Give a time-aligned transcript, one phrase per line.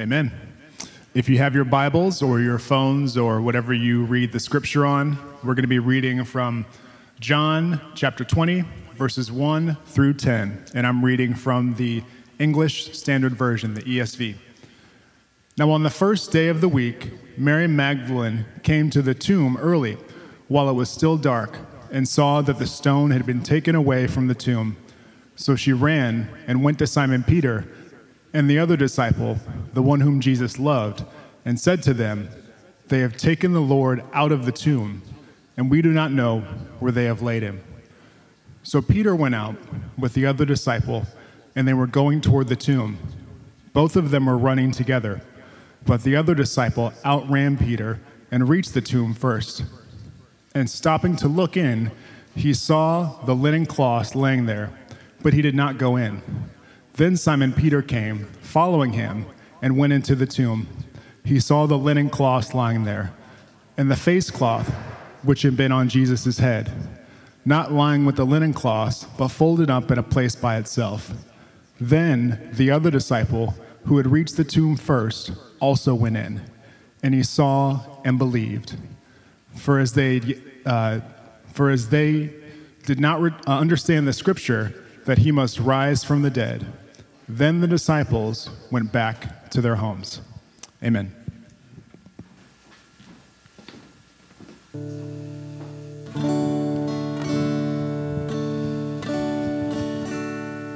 [0.00, 0.30] Amen.
[1.12, 5.18] If you have your Bibles or your phones or whatever you read the scripture on,
[5.42, 6.66] we're going to be reading from
[7.18, 8.64] John chapter 20,
[8.94, 10.66] verses 1 through 10.
[10.72, 12.04] And I'm reading from the
[12.38, 14.36] English Standard Version, the ESV.
[15.56, 19.98] Now, on the first day of the week, Mary Magdalene came to the tomb early
[20.46, 21.58] while it was still dark
[21.90, 24.76] and saw that the stone had been taken away from the tomb.
[25.34, 27.66] So she ran and went to Simon Peter
[28.32, 29.38] and the other disciple,
[29.72, 31.04] the one whom Jesus loved,
[31.44, 32.28] and said to them,
[32.88, 35.02] They have taken the Lord out of the tomb,
[35.56, 36.40] and we do not know
[36.78, 37.60] where they have laid him.
[38.62, 39.56] So Peter went out
[39.98, 41.06] with the other disciple,
[41.56, 42.98] and they were going toward the tomb.
[43.72, 45.22] Both of them were running together,
[45.86, 48.00] but the other disciple outran Peter
[48.30, 49.64] and reached the tomb first.
[50.54, 51.90] And stopping to look in,
[52.34, 54.70] he saw the linen cloths laying there,
[55.22, 56.22] but he did not go in.
[56.98, 59.24] Then Simon Peter came, following him,
[59.62, 60.66] and went into the tomb.
[61.24, 63.12] He saw the linen cloths lying there,
[63.76, 64.68] and the face cloth
[65.22, 66.72] which had been on Jesus' head,
[67.44, 71.12] not lying with the linen cloths, but folded up in a place by itself.
[71.80, 76.40] Then the other disciple, who had reached the tomb first, also went in,
[77.04, 78.74] and he saw and believed.
[79.54, 80.98] For as they, uh,
[81.52, 82.32] for as they
[82.86, 86.66] did not re- uh, understand the scripture that he must rise from the dead,
[87.28, 90.22] then the disciples went back to their homes.
[90.82, 91.14] Amen.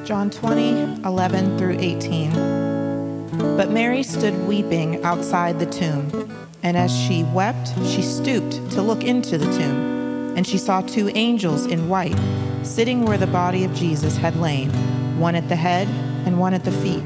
[0.04, 3.56] John 20, 11 through 18.
[3.56, 6.30] But Mary stood weeping outside the tomb,
[6.62, 11.10] and as she wept, she stooped to look into the tomb, and she saw two
[11.14, 12.18] angels in white
[12.62, 14.70] sitting where the body of Jesus had lain,
[15.18, 15.88] one at the head
[16.26, 17.02] and one at the feet.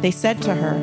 [0.00, 0.74] They said to her,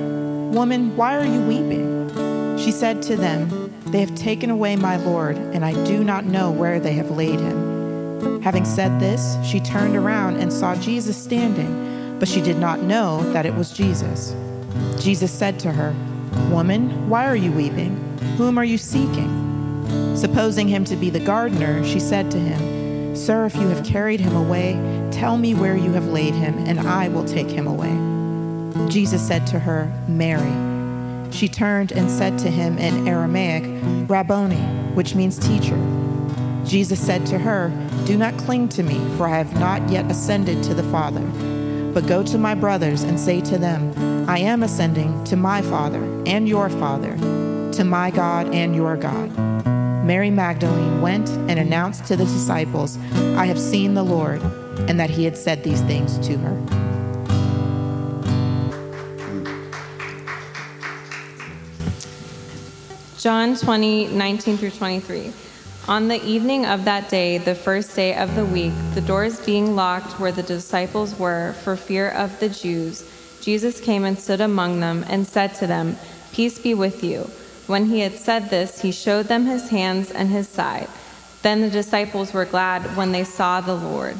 [0.52, 2.58] Woman, why are you weeping?
[2.58, 6.52] She said to them, They have taken away my Lord, and I do not know
[6.52, 8.42] where they have laid him.
[8.42, 13.24] Having said this, she turned around and saw Jesus standing, but she did not know
[13.32, 14.36] that it was Jesus.
[15.00, 15.94] Jesus said to her,
[16.50, 17.96] Woman, why are you weeping?
[18.38, 20.16] Whom are you seeking?
[20.16, 24.20] Supposing him to be the gardener, she said to him, Sir, if you have carried
[24.20, 24.74] him away,
[25.12, 27.92] tell me where you have laid him, and I will take him away.
[28.90, 30.72] Jesus said to her, Mary.
[31.32, 33.64] She turned and said to him in Aramaic,
[34.10, 34.62] Rabboni,
[34.94, 35.78] which means teacher.
[36.66, 37.70] Jesus said to her,
[38.06, 41.26] Do not cling to me, for I have not yet ascended to the Father.
[41.94, 46.04] But go to my brothers and say to them, I am ascending to my Father
[46.26, 47.18] and your Father,
[47.74, 49.36] to my God and your God.
[50.06, 52.98] Mary Magdalene went and announced to the disciples,
[53.36, 54.42] I have seen the Lord,
[54.88, 56.82] and that he had said these things to her.
[63.18, 65.32] John 20, 19 through 23.
[65.88, 69.76] On the evening of that day, the first day of the week, the doors being
[69.76, 73.08] locked where the disciples were for fear of the Jews,
[73.42, 75.98] Jesus came and stood among them and said to them,
[76.32, 77.30] Peace be with you.
[77.68, 80.88] When he had said this, he showed them his hands and his side.
[81.42, 84.20] Then the disciples were glad when they saw the Lord.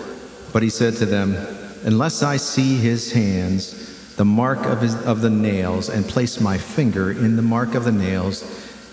[0.53, 1.35] But he said to them,
[1.83, 6.57] Unless I see his hands, the mark of, his, of the nails, and place my
[6.57, 8.43] finger in the mark of the nails,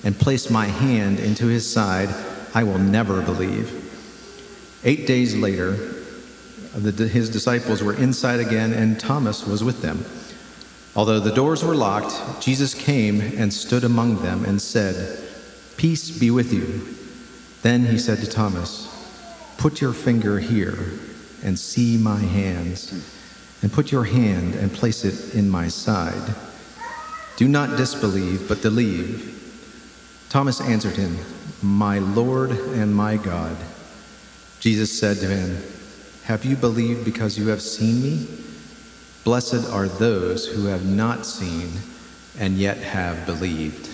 [0.05, 2.09] and place my hand into his side,
[2.55, 3.85] I will never believe.
[4.85, 5.73] Eight days later,
[6.75, 10.05] the, his disciples were inside again, and Thomas was with them.
[10.95, 15.19] Although the doors were locked, Jesus came and stood among them and said,
[15.77, 16.95] Peace be with you.
[17.63, 18.87] Then he said to Thomas,
[19.59, 20.77] Put your finger here
[21.43, 22.93] and see my hands,
[23.63, 26.35] and put your hand and place it in my side.
[27.37, 29.35] Do not disbelieve, but believe.
[30.29, 31.17] Thomas answered him,
[31.63, 33.57] My Lord and my God.
[34.61, 35.63] Jesus said to him,
[36.25, 38.27] Have you believed because you have seen me?
[39.25, 41.71] Blessed are those who have not seen
[42.39, 43.89] and yet have believed.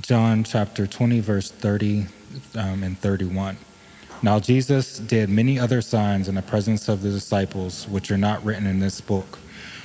[0.00, 2.06] John chapter 20, verse 30
[2.56, 3.56] um, and 31.
[4.22, 8.44] Now Jesus did many other signs in the presence of the disciples, which are not
[8.44, 9.38] written in this book.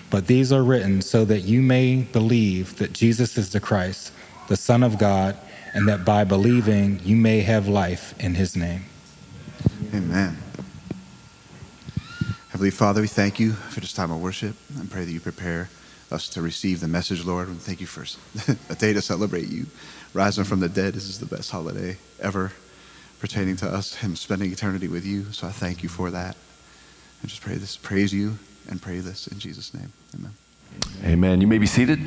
[0.10, 4.14] But these are written so that you may believe that Jesus is the Christ,
[4.48, 5.36] the Son of God,
[5.74, 8.86] and that by believing you may have life in his name.
[9.94, 10.38] Amen.
[12.50, 15.70] Heavenly Father, we thank you for this time of worship and pray that you prepare
[16.10, 17.50] us to receive the message, Lord.
[17.50, 18.06] And thank you for
[18.70, 19.66] a day to celebrate you.
[20.18, 22.52] Rising from the dead, this is the best holiday ever
[23.20, 25.32] pertaining to us and spending eternity with you.
[25.32, 26.36] So I thank you for that.
[27.22, 29.94] And just pray this, praise you, and pray this in Jesus' name.
[30.16, 30.32] Amen.
[31.06, 31.40] Amen.
[31.40, 32.00] You may be seated.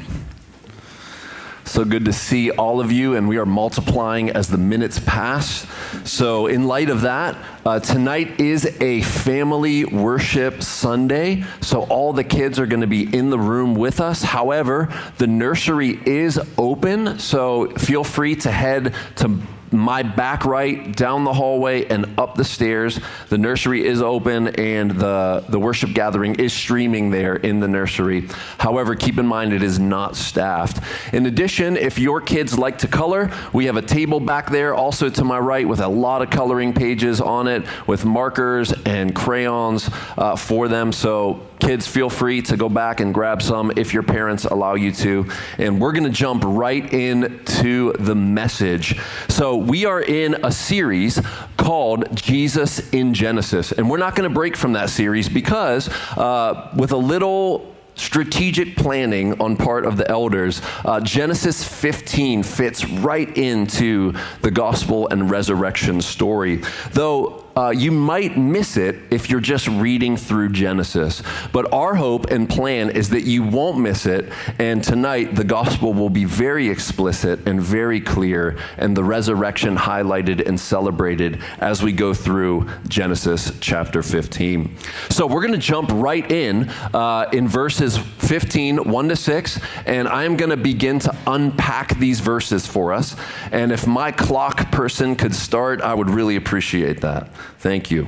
[1.70, 5.68] So good to see all of you, and we are multiplying as the minutes pass.
[6.02, 11.44] So, in light of that, uh, tonight is a family worship Sunday.
[11.60, 14.20] So, all the kids are going to be in the room with us.
[14.20, 19.40] However, the nursery is open, so feel free to head to
[19.72, 23.00] my back right, down the hallway, and up the stairs.
[23.28, 28.28] The nursery is open, and the, the worship gathering is streaming there in the nursery.
[28.58, 30.82] However, keep in mind it is not staffed.
[31.14, 35.08] In addition, if your kids like to color, we have a table back there, also
[35.10, 39.90] to my right, with a lot of coloring pages on it, with markers and crayons
[40.16, 40.92] uh, for them.
[40.92, 44.92] So Kids, feel free to go back and grab some if your parents allow you
[44.92, 45.26] to.
[45.58, 48.98] And we're going to jump right into the message.
[49.28, 51.20] So, we are in a series
[51.56, 53.72] called Jesus in Genesis.
[53.72, 58.76] And we're not going to break from that series because, uh, with a little strategic
[58.76, 65.30] planning on part of the elders, uh, Genesis 15 fits right into the gospel and
[65.30, 66.62] resurrection story.
[66.92, 71.22] Though uh, you might miss it if you're just reading through Genesis.
[71.52, 74.32] But our hope and plan is that you won't miss it.
[74.58, 80.46] And tonight, the gospel will be very explicit and very clear, and the resurrection highlighted
[80.46, 84.76] and celebrated as we go through Genesis chapter 15.
[85.10, 90.08] So we're going to jump right in uh, in verses 15, 1 to 6, and
[90.08, 93.16] I'm going to begin to unpack these verses for us.
[93.52, 97.28] And if my clock person could start, I would really appreciate that.
[97.58, 98.06] Thank you.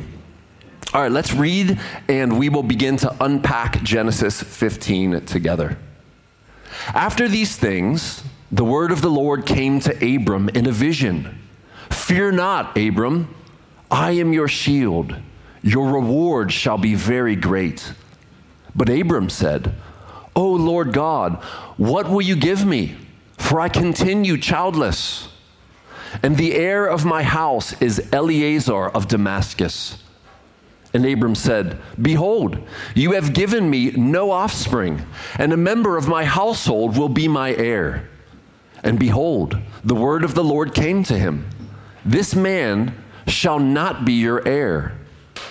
[0.95, 5.79] All right, let's read and we will begin to unpack Genesis 15 together.
[6.89, 11.39] After these things, the word of the Lord came to Abram in a vision
[11.91, 13.35] Fear not, Abram,
[13.91, 15.15] I am your shield.
[15.63, 17.93] Your reward shall be very great.
[18.75, 19.75] But Abram said,
[20.35, 21.37] O Lord God,
[21.77, 22.97] what will you give me?
[23.39, 25.29] For I continue childless.
[26.23, 30.03] And the heir of my house is Eliezer of Damascus.
[30.95, 32.59] And Abram said, Behold,
[32.95, 35.03] you have given me no offspring,
[35.39, 38.09] and a member of my household will be my heir.
[38.83, 41.49] And behold, the word of the Lord came to him
[42.05, 42.95] This man
[43.27, 44.93] shall not be your heir,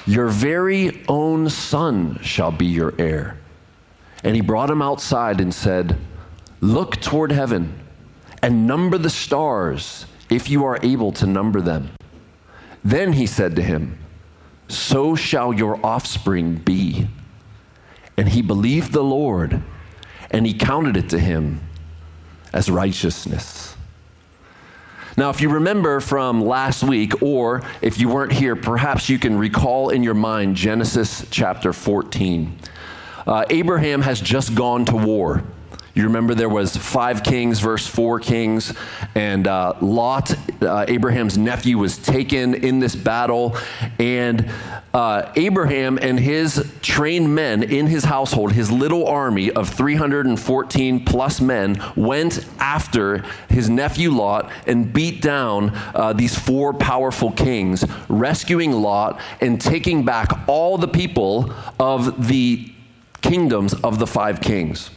[0.06, 3.38] your very own son shall be your heir.
[4.24, 5.98] And he brought him outside and said,
[6.60, 7.80] Look toward heaven
[8.44, 11.92] and number the stars if you are able to number them.
[12.84, 14.00] Then he said to him,
[14.68, 17.08] So shall your offspring be.
[18.18, 19.62] And he believed the Lord,
[20.32, 21.62] and he counted it to him
[22.54, 23.76] as righteousness.
[25.18, 29.38] Now, if you remember from last week, or if you weren't here, perhaps you can
[29.38, 32.58] recall in your mind Genesis chapter 14.
[33.28, 35.44] Uh, Abraham has just gone to war.
[35.94, 38.74] You remember there was five kings versus four kings,
[39.14, 43.58] and uh, Lot, uh, Abraham's nephew, was taken in this battle,
[44.00, 44.50] and
[44.94, 51.42] uh, Abraham and his trained men in his household, his little army of 314 plus
[51.42, 58.72] men, went after his nephew Lot and beat down uh, these four powerful kings, rescuing
[58.72, 62.72] Lot and taking back all the people of the
[63.22, 64.90] kingdoms of the five kings.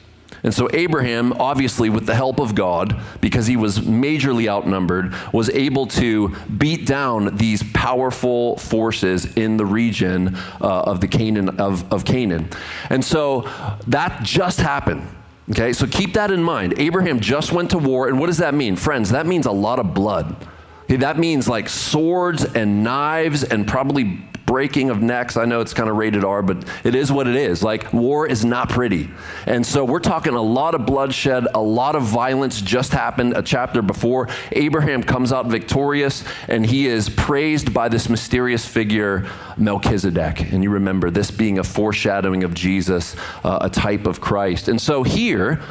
[0.44, 5.48] And so Abraham, obviously with the help of God, because he was majorly outnumbered, was
[5.50, 11.90] able to beat down these powerful forces in the region uh, of the Canaan of,
[11.92, 12.50] of Canaan.
[12.90, 13.50] And so
[13.88, 15.08] that just happened.
[15.50, 16.74] Okay, so keep that in mind.
[16.78, 18.76] Abraham just went to war, and what does that mean?
[18.76, 20.36] Friends, that means a lot of blood.
[20.84, 25.36] Okay, that means like swords and knives and probably breaking of necks.
[25.36, 27.62] I know it's kind of rated R, but it is what it is.
[27.62, 29.10] Like, war is not pretty.
[29.46, 33.42] And so we're talking a lot of bloodshed, a lot of violence just happened a
[33.42, 34.28] chapter before.
[34.52, 40.52] Abraham comes out victorious, and he is praised by this mysterious figure, Melchizedek.
[40.52, 44.68] And you remember this being a foreshadowing of Jesus, uh, a type of Christ.
[44.68, 45.62] And so here,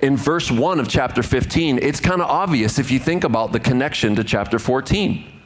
[0.00, 3.60] in verse 1 of chapter 15, it's kind of obvious if you think about the
[3.60, 5.41] connection to chapter 14.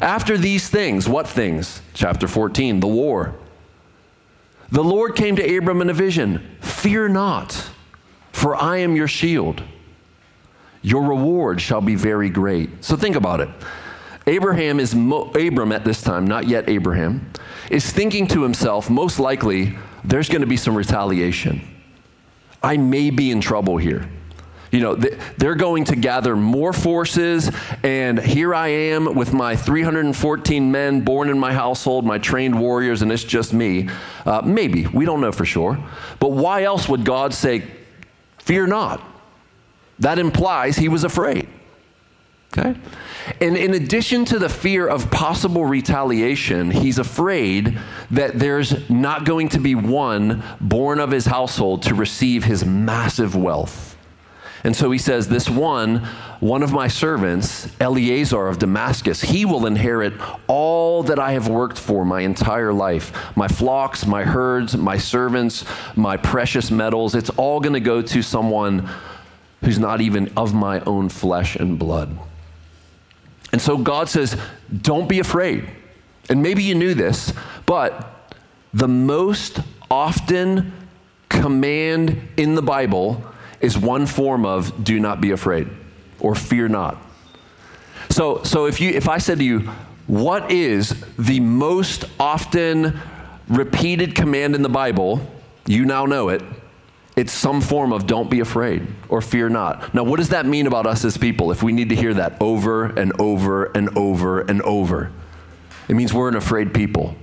[0.00, 1.80] After these things, what things?
[1.94, 3.34] Chapter 14, the war.
[4.70, 7.70] The Lord came to Abram in a vision Fear not,
[8.32, 9.62] for I am your shield.
[10.82, 12.84] Your reward shall be very great.
[12.84, 13.48] So think about it.
[14.26, 17.32] Abraham is, Mo- Abram at this time, not yet Abraham,
[17.70, 21.60] is thinking to himself, most likely, there's going to be some retaliation.
[22.62, 24.08] I may be in trouble here.
[24.76, 27.50] You know, they're going to gather more forces,
[27.82, 33.00] and here I am with my 314 men born in my household, my trained warriors,
[33.00, 33.88] and it's just me.
[34.26, 34.86] Uh, maybe.
[34.88, 35.82] We don't know for sure.
[36.20, 37.62] But why else would God say,
[38.36, 39.02] Fear not?
[40.00, 41.48] That implies he was afraid.
[42.52, 42.78] Okay?
[43.40, 47.78] And in addition to the fear of possible retaliation, he's afraid
[48.10, 53.34] that there's not going to be one born of his household to receive his massive
[53.34, 53.95] wealth.
[54.64, 55.98] And so he says, This one,
[56.40, 60.14] one of my servants, Eliezer of Damascus, he will inherit
[60.46, 65.64] all that I have worked for my entire life my flocks, my herds, my servants,
[65.94, 67.14] my precious metals.
[67.14, 68.88] It's all going to go to someone
[69.62, 72.16] who's not even of my own flesh and blood.
[73.52, 74.36] And so God says,
[74.82, 75.68] don't be afraid.
[76.28, 77.32] And maybe you knew this,
[77.64, 78.34] but
[78.74, 79.60] the most
[79.90, 80.72] often
[81.28, 83.24] command in the Bible
[83.60, 85.68] is one form of do not be afraid
[86.20, 86.98] or fear not.
[88.10, 89.60] So, so if, you, if I said to you,
[90.06, 92.98] what is the most often
[93.48, 95.20] repeated command in the Bible?
[95.66, 96.42] You now know it.
[97.16, 99.94] It's some form of don't be afraid or fear not.
[99.94, 102.40] Now, what does that mean about us as people if we need to hear that
[102.40, 105.10] over and over and over and over?
[105.88, 107.16] It means we're an afraid people.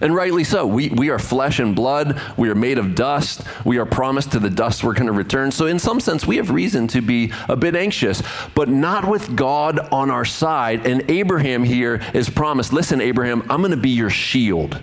[0.00, 0.66] And rightly so.
[0.66, 2.18] We, we are flesh and blood.
[2.36, 3.42] We are made of dust.
[3.64, 5.50] We are promised to the dust we're going to return.
[5.50, 8.22] So, in some sense, we have reason to be a bit anxious,
[8.54, 10.86] but not with God on our side.
[10.86, 14.80] And Abraham here is promised listen, Abraham, I'm going to be your shield.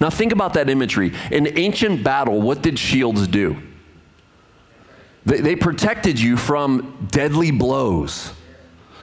[0.00, 1.12] Now, think about that imagery.
[1.30, 3.56] In ancient battle, what did shields do?
[5.24, 8.32] They, they protected you from deadly blows.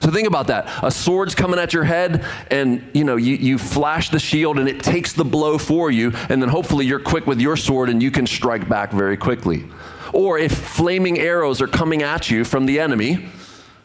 [0.00, 0.68] So think about that.
[0.82, 4.68] A sword's coming at your head, and you know you, you flash the shield, and
[4.68, 8.02] it takes the blow for you, and then hopefully you're quick with your sword, and
[8.02, 9.64] you can strike back very quickly.
[10.12, 13.28] Or if flaming arrows are coming at you from the enemy,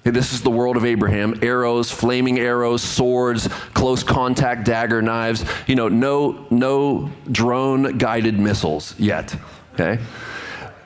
[0.04, 5.44] this is the world of Abraham arrows, flaming arrows, swords, close contact dagger knives.
[5.68, 9.36] You know, no, no drone guided missiles yet.
[9.74, 10.02] Okay?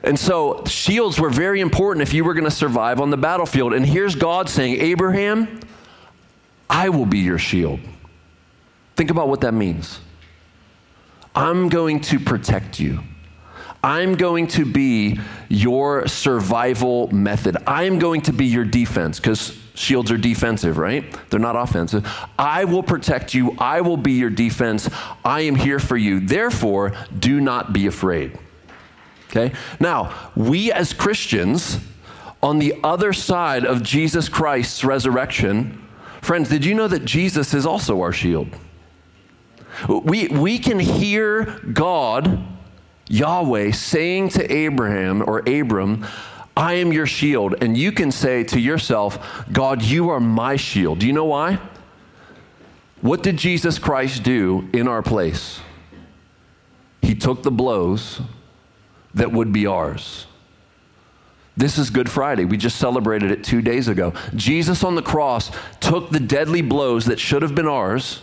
[0.02, 3.74] And so shields were very important if you were going to survive on the battlefield.
[3.74, 5.60] And here's God saying, Abraham,
[6.68, 7.80] I will be your shield.
[8.96, 10.00] Think about what that means.
[11.34, 13.00] I'm going to protect you.
[13.82, 17.56] I'm going to be your survival method.
[17.66, 21.04] I'm going to be your defense because shields are defensive, right?
[21.30, 22.06] They're not offensive.
[22.38, 23.56] I will protect you.
[23.58, 24.90] I will be your defense.
[25.24, 26.20] I am here for you.
[26.20, 28.38] Therefore, do not be afraid.
[29.30, 29.54] Okay?
[29.78, 31.78] Now, we as Christians,
[32.42, 35.86] on the other side of Jesus Christ's resurrection,
[36.20, 38.48] friends, did you know that Jesus is also our shield?
[39.88, 42.44] We, we can hear God
[43.08, 46.06] Yahweh saying to Abraham or Abram,
[46.56, 47.62] I am your shield.
[47.62, 50.98] And you can say to yourself, God, you are my shield.
[50.98, 51.58] Do you know why?
[53.00, 55.60] What did Jesus Christ do in our place?
[57.00, 58.20] He took the blows
[59.14, 60.26] that would be ours.
[61.56, 62.44] This is Good Friday.
[62.44, 64.14] We just celebrated it two days ago.
[64.34, 65.50] Jesus on the cross
[65.80, 68.22] took the deadly blows that should have been ours,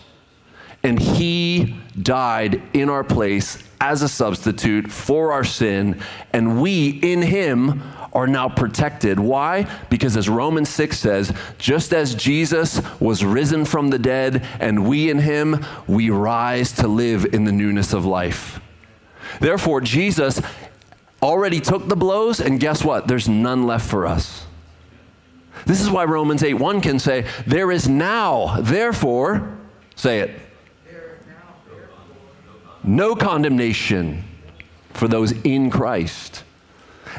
[0.84, 6.01] and he died in our place as a substitute for our sin,
[6.34, 9.20] and we in him are now protected.
[9.20, 9.67] Why?
[9.89, 15.12] Because as Romans 6 says, just as Jesus was risen from the dead, and we
[15.12, 18.60] in him, we rise to live in the newness of life.
[19.39, 20.41] Therefore, Jesus
[21.21, 23.07] already took the blows, and guess what?
[23.07, 24.45] There's none left for us.
[25.65, 29.57] This is why Romans 8 1 can say, There is now, therefore,
[29.95, 30.39] say it
[32.88, 34.24] no condemnation
[34.93, 36.43] for those in Christ.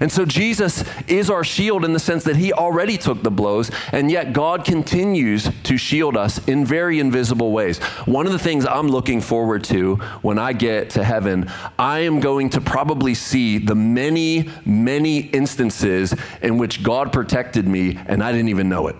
[0.00, 3.70] And so Jesus is our shield in the sense that he already took the blows,
[3.92, 7.78] and yet God continues to shield us in very invisible ways.
[8.06, 12.20] One of the things I'm looking forward to when I get to heaven, I am
[12.20, 18.32] going to probably see the many, many instances in which God protected me and I
[18.32, 18.96] didn't even know it.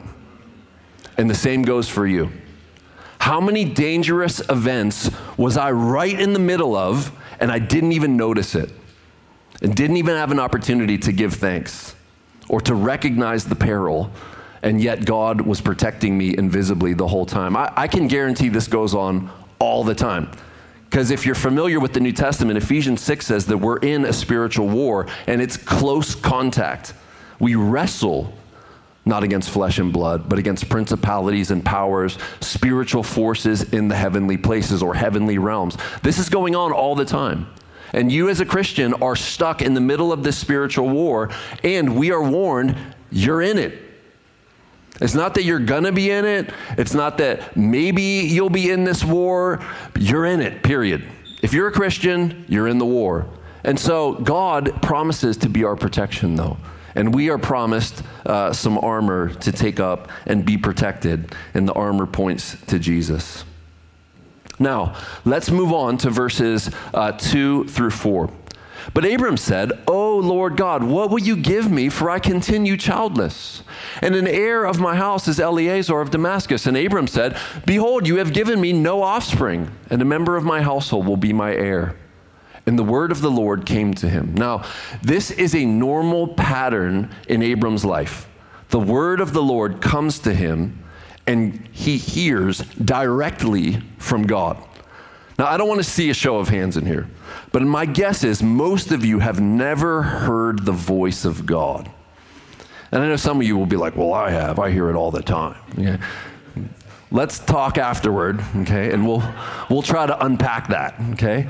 [1.16, 2.30] And the same goes for you.
[3.18, 8.16] How many dangerous events was I right in the middle of and I didn't even
[8.16, 8.70] notice it?
[9.62, 11.94] And didn't even have an opportunity to give thanks
[12.48, 14.12] or to recognize the peril
[14.62, 17.56] and yet God was protecting me invisibly the whole time.
[17.56, 20.30] I, I can guarantee this goes on all the time.
[20.88, 24.12] Because if you're familiar with the New Testament, Ephesians 6 says that we're in a
[24.12, 26.94] spiritual war and it's close contact.
[27.38, 28.32] We wrestle
[29.04, 34.36] not against flesh and blood, but against principalities and powers, spiritual forces in the heavenly
[34.36, 35.76] places or heavenly realms.
[36.02, 37.46] This is going on all the time.
[37.92, 41.30] And you, as a Christian, are stuck in the middle of this spiritual war,
[41.62, 42.76] and we are warned
[43.10, 43.82] you're in it.
[45.00, 48.84] It's not that you're gonna be in it, it's not that maybe you'll be in
[48.84, 49.60] this war.
[49.98, 51.04] You're in it, period.
[51.40, 53.26] If you're a Christian, you're in the war.
[53.64, 56.56] And so God promises to be our protection, though.
[56.94, 61.74] And we are promised uh, some armor to take up and be protected, and the
[61.74, 63.44] armor points to Jesus.
[64.58, 68.30] Now, let's move on to verses uh, 2 through 4.
[68.94, 73.62] But Abram said, O Lord God, what will you give me, for I continue childless?
[74.00, 76.66] And an heir of my house is Eliezer of Damascus.
[76.66, 77.36] And Abram said,
[77.66, 81.32] Behold, you have given me no offspring, and a member of my household will be
[81.32, 81.96] my heir.
[82.66, 84.34] And the word of the Lord came to him.
[84.34, 84.64] Now,
[85.02, 88.28] this is a normal pattern in Abram's life.
[88.70, 90.82] The word of the Lord comes to him,
[91.28, 94.56] and he hears directly from God.
[95.38, 97.06] Now, I don't want to see a show of hands in here,
[97.52, 101.90] but my guess is most of you have never heard the voice of God.
[102.90, 104.58] And I know some of you will be like, well, I have.
[104.58, 105.56] I hear it all the time.
[105.78, 105.98] Okay?
[107.10, 108.90] Let's talk afterward, okay?
[108.92, 109.22] And we'll,
[109.68, 111.48] we'll try to unpack that, okay?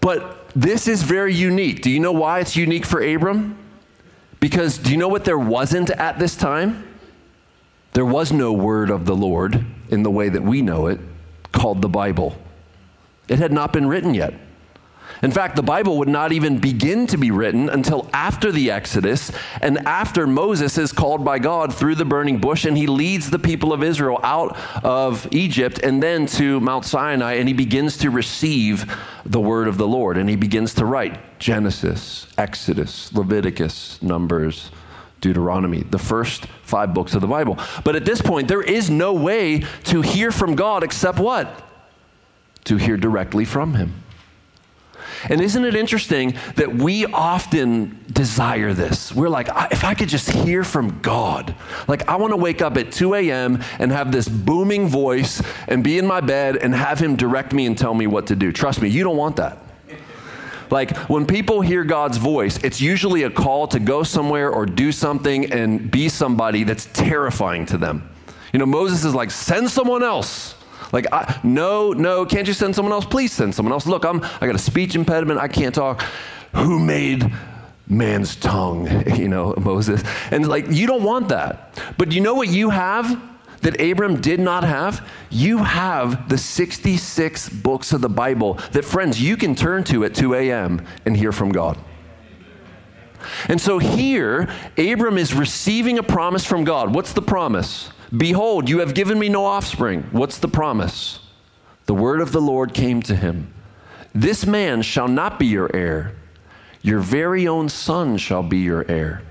[0.00, 1.80] But this is very unique.
[1.80, 3.56] Do you know why it's unique for Abram?
[4.40, 6.93] Because do you know what there wasn't at this time?
[7.94, 10.98] There was no word of the Lord in the way that we know it,
[11.52, 12.36] called the Bible.
[13.28, 14.34] It had not been written yet.
[15.22, 19.30] In fact, the Bible would not even begin to be written until after the Exodus
[19.62, 23.38] and after Moses is called by God through the burning bush and he leads the
[23.38, 28.10] people of Israel out of Egypt and then to Mount Sinai and he begins to
[28.10, 28.92] receive
[29.24, 34.72] the word of the Lord and he begins to write Genesis, Exodus, Leviticus, Numbers,
[35.20, 37.56] Deuteronomy, the first five books of the Bible.
[37.84, 41.62] But at this point, there is no way to hear from God except what?
[42.64, 44.02] To hear directly from him.
[45.28, 49.14] And isn't it interesting that we often desire this?
[49.14, 51.54] We're like, if I could just hear from God.
[51.86, 53.62] Like, I want to wake up at 2 a.m.
[53.78, 57.66] and have this booming voice and be in my bed and have Him direct me
[57.66, 58.50] and tell me what to do.
[58.50, 59.63] Trust me, you don't want that.
[60.74, 64.90] Like when people hear God's voice, it's usually a call to go somewhere or do
[64.90, 68.10] something and be somebody that's terrifying to them.
[68.52, 70.56] You know, Moses is like, send someone else.
[70.92, 73.04] Like, I, no, no, can't you send someone else?
[73.04, 73.86] Please send someone else.
[73.86, 75.38] Look, I'm, I got a speech impediment.
[75.38, 76.02] I can't talk.
[76.54, 77.32] Who made
[77.86, 78.88] man's tongue?
[79.14, 80.02] You know, Moses.
[80.32, 81.80] And like, you don't want that.
[81.96, 83.16] But you know what you have
[83.64, 85.06] that Abram did not have?
[85.28, 90.14] You have the 66 books of the Bible that, friends, you can turn to at
[90.14, 90.86] 2 a.m.
[91.04, 91.76] and hear from God.
[93.48, 94.48] And so here,
[94.78, 96.94] Abram is receiving a promise from God.
[96.94, 97.90] What's the promise?
[98.16, 100.04] Behold, you have given me no offspring.
[100.12, 101.20] What's the promise?
[101.86, 103.52] The word of the Lord came to him
[104.14, 106.14] This man shall not be your heir,
[106.82, 109.22] your very own son shall be your heir.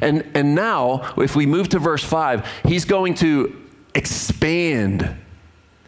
[0.00, 3.56] And, and now, if we move to verse 5, he's going to
[3.94, 5.16] expand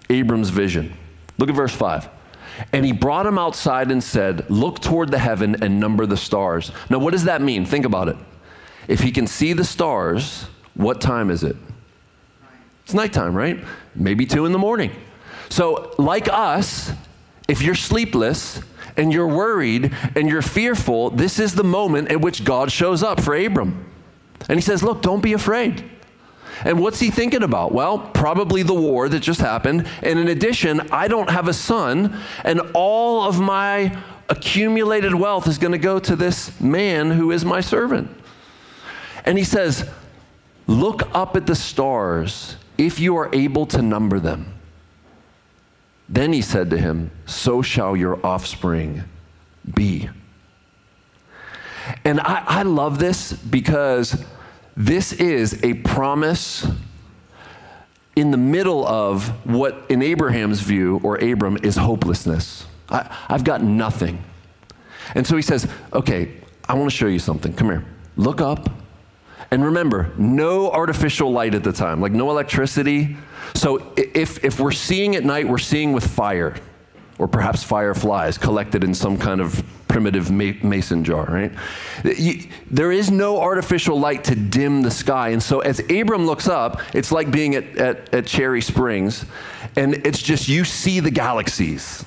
[0.09, 0.97] Abram's vision.
[1.39, 2.09] Look at verse 5.
[2.73, 6.73] And he brought him outside and said, Look toward the heaven and number the stars.
[6.91, 7.65] Now, what does that mean?
[7.65, 8.17] Think about it.
[8.89, 11.57] If he can see the stars, what time is it?
[12.85, 13.63] It's nighttime, right?
[13.95, 14.91] Maybe two in the morning.
[15.49, 16.93] So, like us,
[17.49, 18.61] if you're sleepless
[18.97, 23.21] and you're worried and you're fearful, this is the moment at which God shows up
[23.21, 23.89] for Abram.
[24.51, 25.89] And he says, Look, don't be afraid.
[26.65, 27.71] And what's he thinking about?
[27.71, 29.87] Well, probably the war that just happened.
[30.03, 33.97] And in addition, I don't have a son, and all of my
[34.29, 38.11] accumulated wealth is going to go to this man who is my servant.
[39.25, 39.89] And he says,
[40.67, 44.53] Look up at the stars if you are able to number them.
[46.09, 49.05] Then he said to him, So shall your offspring
[49.73, 50.11] be.
[52.05, 54.25] And I, I, love this because
[54.76, 56.66] this is a promise
[58.16, 62.66] in the middle of what, in Abraham's view, or Abram, is hopelessness.
[62.88, 64.22] I, I've got nothing.
[65.14, 66.33] And so he says, Okay,
[66.68, 67.52] I want to show you something.
[67.52, 67.85] Come here.
[68.16, 68.68] Look up
[69.50, 73.16] and remember, no artificial light at the time, like no electricity.
[73.54, 76.54] So if, if we're seeing at night, we're seeing with fire
[77.20, 81.52] or perhaps fireflies collected in some kind of primitive mason jar, right?
[82.70, 85.28] there is no artificial light to dim the sky.
[85.28, 89.26] And so as Abram looks up, it's like being at, at, at Cherry Springs,
[89.76, 92.06] and it's just you see the galaxies.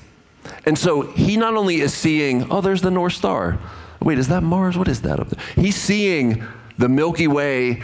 [0.66, 3.60] And so he not only is seeing, oh, there's the North Star.
[4.02, 4.80] Wait, is that Mars?
[4.80, 5.46] What is that up there?
[5.56, 6.44] He's seeing
[6.80, 7.84] the Milky Way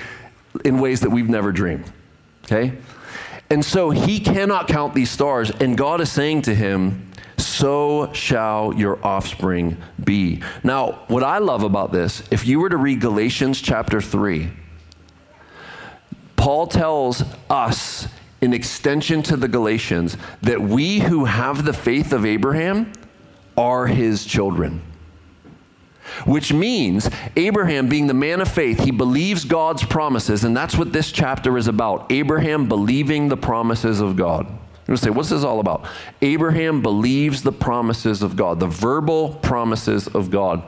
[0.66, 1.86] in ways that we've never dreamed.
[2.46, 2.74] Okay?
[3.50, 8.74] And so he cannot count these stars, and God is saying to him, so shall
[8.74, 10.44] your offspring be.
[10.64, 14.52] Now, what I love about this, if you were to read Galatians chapter 3,
[16.36, 18.08] Paul tells us,
[18.42, 22.94] in extension to the Galatians, that we who have the faith of Abraham
[23.58, 24.82] are his children.
[26.26, 30.94] Which means Abraham, being the man of faith, he believes God's promises, and that's what
[30.94, 32.12] this chapter is about.
[32.12, 34.46] Abraham believing the promises of God.
[34.46, 35.88] You're going to say, what's this all about?
[36.22, 40.64] Abraham believes the promises of God, the verbal promises of God.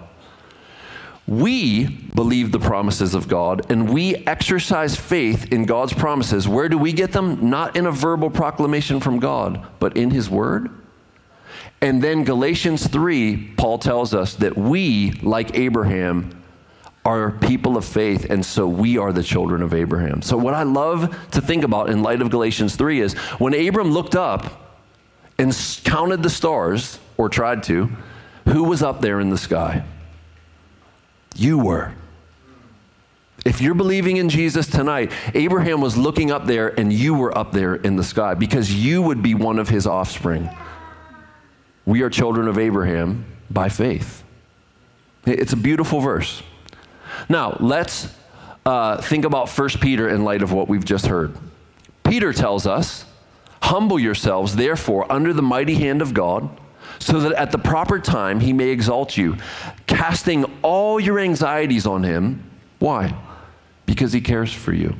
[1.28, 6.48] We believe the promises of God and we exercise faith in God's promises.
[6.48, 7.50] Where do we get them?
[7.50, 10.81] Not in a verbal proclamation from God, but in His Word.
[11.82, 16.41] And then Galatians 3, Paul tells us that we, like Abraham,
[17.04, 20.21] are people of faith, and so we are the children of Abraham.
[20.21, 23.91] So, what I love to think about in light of Galatians 3 is when Abram
[23.91, 24.76] looked up
[25.39, 25.52] and
[25.84, 27.89] counted the stars, or tried to,
[28.45, 29.84] who was up there in the sky?
[31.36, 31.93] You were.
[33.43, 37.52] If you're believing in Jesus tonight, Abraham was looking up there and you were up
[37.52, 40.47] there in the sky because you would be one of his offspring.
[41.92, 44.24] We are children of Abraham by faith.
[45.26, 46.42] It's a beautiful verse.
[47.28, 48.16] Now, let's
[48.66, 51.38] uh, think about 1 Peter in light of what we've just heard.
[52.06, 53.04] Peter tells us,
[53.64, 56.50] Humble yourselves, therefore, under the mighty hand of God,
[57.00, 59.36] so that at the proper time he may exalt you,
[59.86, 62.50] casting all your anxieties on him.
[62.80, 63.14] Why?
[63.86, 64.96] Because he cares for you.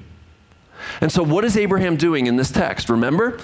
[1.02, 2.89] And so, what is Abraham doing in this text?
[2.89, 3.39] Remember?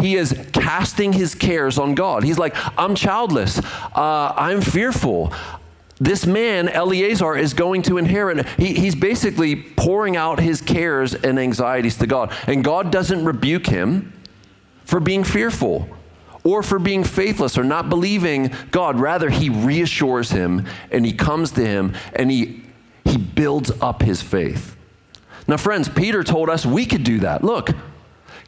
[0.00, 2.24] He is casting his cares on God.
[2.24, 3.58] He's like, I'm childless.
[3.58, 5.32] Uh, I'm fearful
[6.02, 8.48] this man, Eliezer, is going to inherit.
[8.58, 12.34] He, he's basically pouring out his cares and anxieties to God.
[12.48, 14.12] And God doesn't rebuke him
[14.84, 15.88] for being fearful
[16.42, 18.98] or for being faithless or not believing God.
[18.98, 22.64] Rather, he reassures him and he comes to him and he,
[23.04, 24.76] he builds up his faith.
[25.48, 27.42] Now, friends, Peter told us we could do that.
[27.42, 27.70] Look,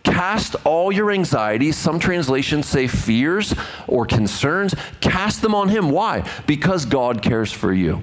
[0.04, 3.54] Cast all your anxieties, some translations say fears
[3.88, 5.90] or concerns, cast them on Him.
[5.90, 6.28] Why?
[6.46, 8.02] Because God cares for you.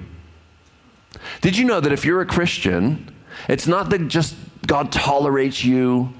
[1.40, 3.14] Did you know that if you're a Christian,
[3.48, 4.34] it's not that just
[4.66, 6.12] God tolerates you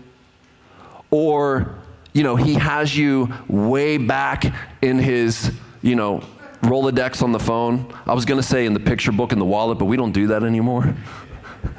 [1.11, 1.74] or,
[2.12, 4.44] you know, He has you way back
[4.82, 5.50] in His,
[5.82, 6.22] you know,
[6.62, 7.92] Rolodex on the phone.
[8.06, 10.12] I was going to say in the picture book in the wallet, but we don't
[10.12, 10.94] do that anymore.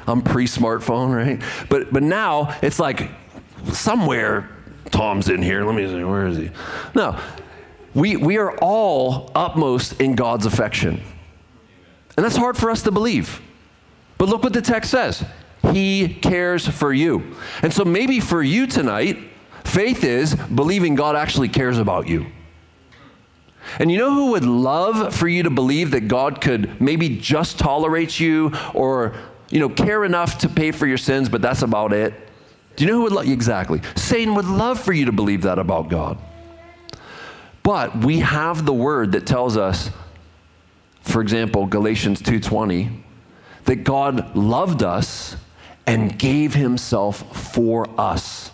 [0.06, 1.42] I'm pre smartphone, right?
[1.68, 3.10] But, but now it's like
[3.72, 4.48] somewhere
[4.90, 5.64] Tom's in here.
[5.64, 6.50] Let me see, where is he?
[6.94, 7.18] No,
[7.94, 11.00] we, we are all upmost in God's affection.
[12.16, 13.40] And that's hard for us to believe.
[14.18, 15.24] But look what the text says
[15.72, 17.36] He cares for you.
[17.62, 19.18] And so maybe for you tonight,
[19.64, 22.26] faith is believing God actually cares about you.
[23.78, 27.58] And you know who would love for you to believe that God could maybe just
[27.58, 29.16] tolerate you or,
[29.54, 32.12] you know, care enough to pay for your sins, but that's about it?
[32.74, 33.80] Do you know who would love you exactly?
[33.94, 36.18] Satan would love for you to believe that about God.
[37.62, 39.90] But we have the word that tells us,
[41.02, 42.90] for example, Galatians 2:20,
[43.66, 45.36] that God loved us
[45.86, 48.50] and gave himself for us.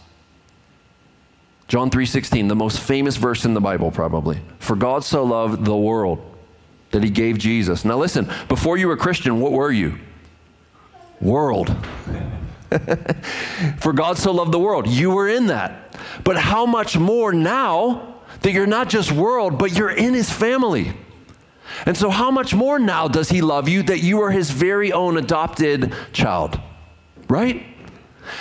[1.66, 4.42] John 3:16, the most famous verse in the Bible probably.
[4.58, 6.18] For God so loved the world
[6.90, 7.86] that he gave Jesus.
[7.86, 9.94] Now listen, before you were Christian, what were you?
[11.20, 11.74] World.
[13.78, 14.88] For God so loved the world.
[14.88, 15.96] You were in that.
[16.24, 20.92] But how much more now that you're not just world, but you're in his family?
[21.86, 24.92] And so, how much more now does he love you that you are his very
[24.92, 26.60] own adopted child?
[27.28, 27.64] Right?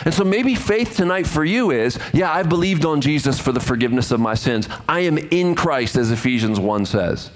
[0.05, 3.59] And so maybe faith tonight for you is, yeah, I've believed on Jesus for the
[3.59, 4.69] forgiveness of my sins.
[4.87, 7.31] I am in Christ, as Ephesians 1 says.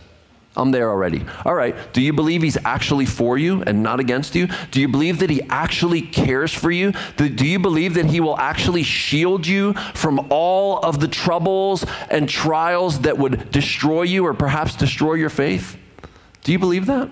[0.56, 1.26] I'm there already.
[1.46, 1.76] All right.
[1.94, 4.48] Do you believe he's actually for you and not against you?
[4.70, 6.94] Do you believe that he actually cares for you?
[7.18, 12.30] Do you believe that he will actually shield you from all of the troubles and
[12.30, 15.76] trials that would destroy you or perhaps destroy your faith?
[16.44, 17.10] Do you believe that?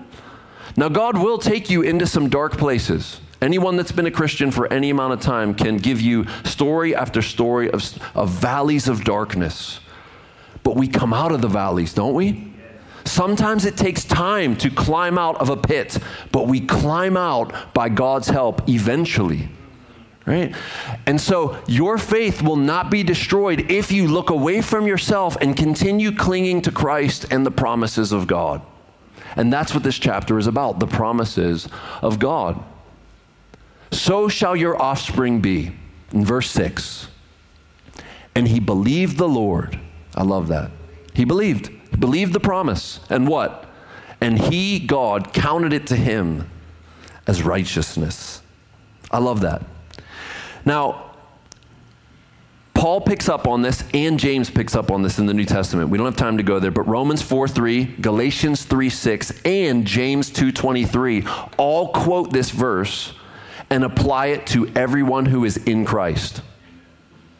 [0.76, 3.20] Now, God will take you into some dark places.
[3.40, 7.20] Anyone that's been a Christian for any amount of time can give you story after
[7.22, 7.82] story of,
[8.14, 9.80] of valleys of darkness
[10.62, 12.51] but we come out of the valleys, don't we?
[13.04, 15.98] Sometimes it takes time to climb out of a pit,
[16.30, 19.48] but we climb out by God's help eventually.
[20.24, 20.54] Right?
[21.06, 25.56] And so your faith will not be destroyed if you look away from yourself and
[25.56, 28.62] continue clinging to Christ and the promises of God.
[29.34, 31.68] And that's what this chapter is about the promises
[32.02, 32.62] of God.
[33.90, 35.72] So shall your offspring be.
[36.12, 37.08] In verse 6.
[38.34, 39.78] And he believed the Lord.
[40.14, 40.70] I love that.
[41.14, 41.70] He believed.
[41.98, 43.00] Believed the promise.
[43.10, 43.66] And what?
[44.20, 46.48] And he, God, counted it to him
[47.26, 48.42] as righteousness.
[49.10, 49.62] I love that.
[50.64, 51.12] Now,
[52.74, 55.88] Paul picks up on this and James picks up on this in the New Testament.
[55.90, 59.86] We don't have time to go there, but Romans 4 3, Galatians 3 6, and
[59.86, 61.24] James 2 23
[61.58, 63.14] all quote this verse
[63.70, 66.42] and apply it to everyone who is in Christ.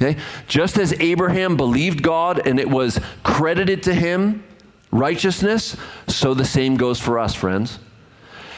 [0.02, 0.20] Okay?
[0.48, 4.42] Just as Abraham believed God and it was credited to him
[4.90, 5.76] righteousness,
[6.08, 7.78] so the same goes for us, friends.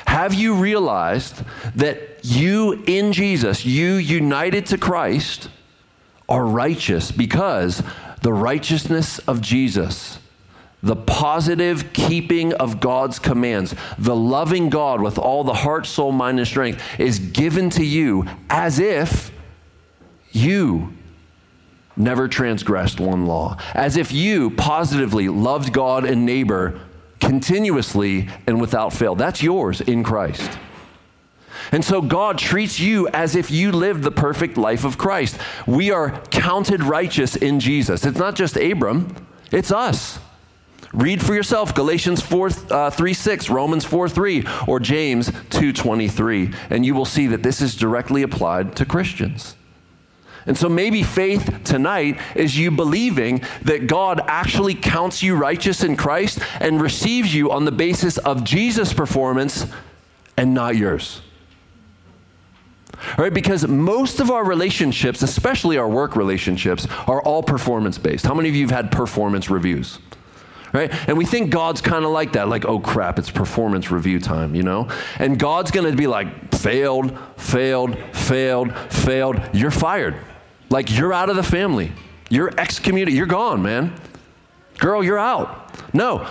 [0.06, 1.42] Have you realized
[1.76, 5.48] that you in Jesus, you united to Christ,
[6.28, 7.82] are righteous because
[8.22, 10.18] the righteousness of Jesus,
[10.82, 16.38] the positive keeping of God's commands, the loving God with all the heart, soul, mind,
[16.38, 19.30] and strength is given to you as if
[20.32, 20.92] you
[21.96, 26.80] never transgressed one law, as if you positively loved God and neighbor
[27.20, 29.14] continuously and without fail.
[29.14, 30.58] That's yours in Christ.
[31.72, 35.38] And so God treats you as if you lived the perfect life of Christ.
[35.66, 38.04] We are counted righteous in Jesus.
[38.04, 39.14] It's not just Abram,
[39.50, 40.18] it's us.
[40.92, 46.52] Read for yourself Galatians 4, uh, 3 6, Romans 4 3, or James 2 23,
[46.70, 49.56] and you will see that this is directly applied to Christians.
[50.46, 55.96] And so maybe faith tonight is you believing that God actually counts you righteous in
[55.96, 59.66] Christ and receives you on the basis of Jesus' performance
[60.36, 61.22] and not yours.
[63.16, 68.26] All right, because most of our relationships, especially our work relationships, are all performance based.
[68.26, 69.98] How many of you have had performance reviews?
[70.72, 70.92] Right?
[71.08, 74.56] And we think God's kind of like that, like, oh crap, it's performance review time,
[74.56, 74.88] you know?
[75.18, 79.40] And God's going to be like, failed, failed, failed, failed.
[79.52, 80.16] You're fired.
[80.74, 81.92] Like you're out of the family.
[82.30, 83.16] You're excommunicated.
[83.16, 83.94] You're gone, man.
[84.78, 85.94] Girl, you're out.
[85.94, 86.28] No,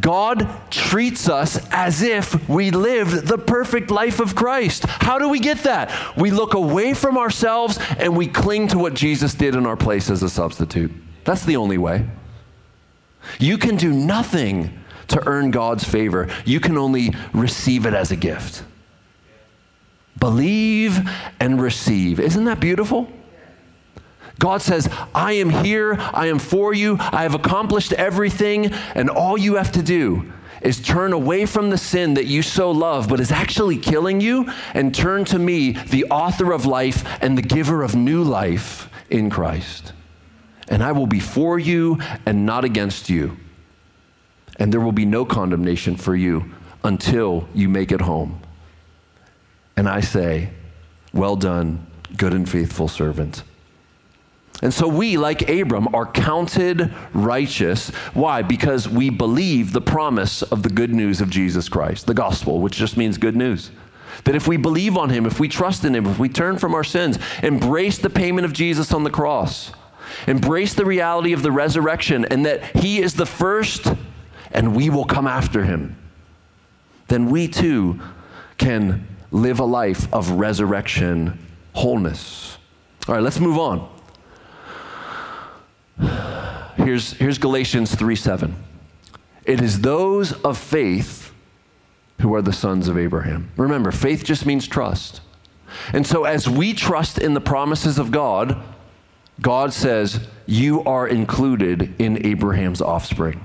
[0.00, 4.84] God treats us as if we lived the perfect life of Christ.
[4.88, 6.16] How do we get that?
[6.16, 10.10] We look away from ourselves and we cling to what Jesus did in our place
[10.10, 10.90] as a substitute.
[11.22, 12.04] That's the only way.
[13.38, 14.76] You can do nothing
[15.06, 18.64] to earn God's favor, you can only receive it as a gift.
[20.18, 20.98] Believe
[21.38, 22.18] and receive.
[22.18, 23.08] Isn't that beautiful?
[24.38, 29.38] God says, I am here, I am for you, I have accomplished everything, and all
[29.38, 33.20] you have to do is turn away from the sin that you so love, but
[33.20, 37.82] is actually killing you, and turn to me, the author of life and the giver
[37.82, 39.92] of new life in Christ.
[40.68, 43.36] And I will be for you and not against you.
[44.56, 48.40] And there will be no condemnation for you until you make it home.
[49.76, 50.50] And I say,
[51.12, 53.42] Well done, good and faithful servant.
[54.62, 57.90] And so we, like Abram, are counted righteous.
[58.14, 58.42] Why?
[58.42, 62.76] Because we believe the promise of the good news of Jesus Christ, the gospel, which
[62.76, 63.70] just means good news.
[64.24, 66.74] That if we believe on him, if we trust in him, if we turn from
[66.74, 69.72] our sins, embrace the payment of Jesus on the cross,
[70.26, 73.92] embrace the reality of the resurrection, and that he is the first
[74.52, 75.96] and we will come after him,
[77.08, 78.00] then we too
[78.56, 81.38] can live a life of resurrection
[81.72, 82.56] wholeness.
[83.08, 83.93] All right, let's move on.
[86.76, 88.56] Here's, here's Galatians 3 7.
[89.44, 91.32] It is those of faith
[92.20, 93.50] who are the sons of Abraham.
[93.56, 95.20] Remember, faith just means trust.
[95.92, 98.62] And so, as we trust in the promises of God,
[99.40, 103.40] God says, You are included in Abraham's offspring.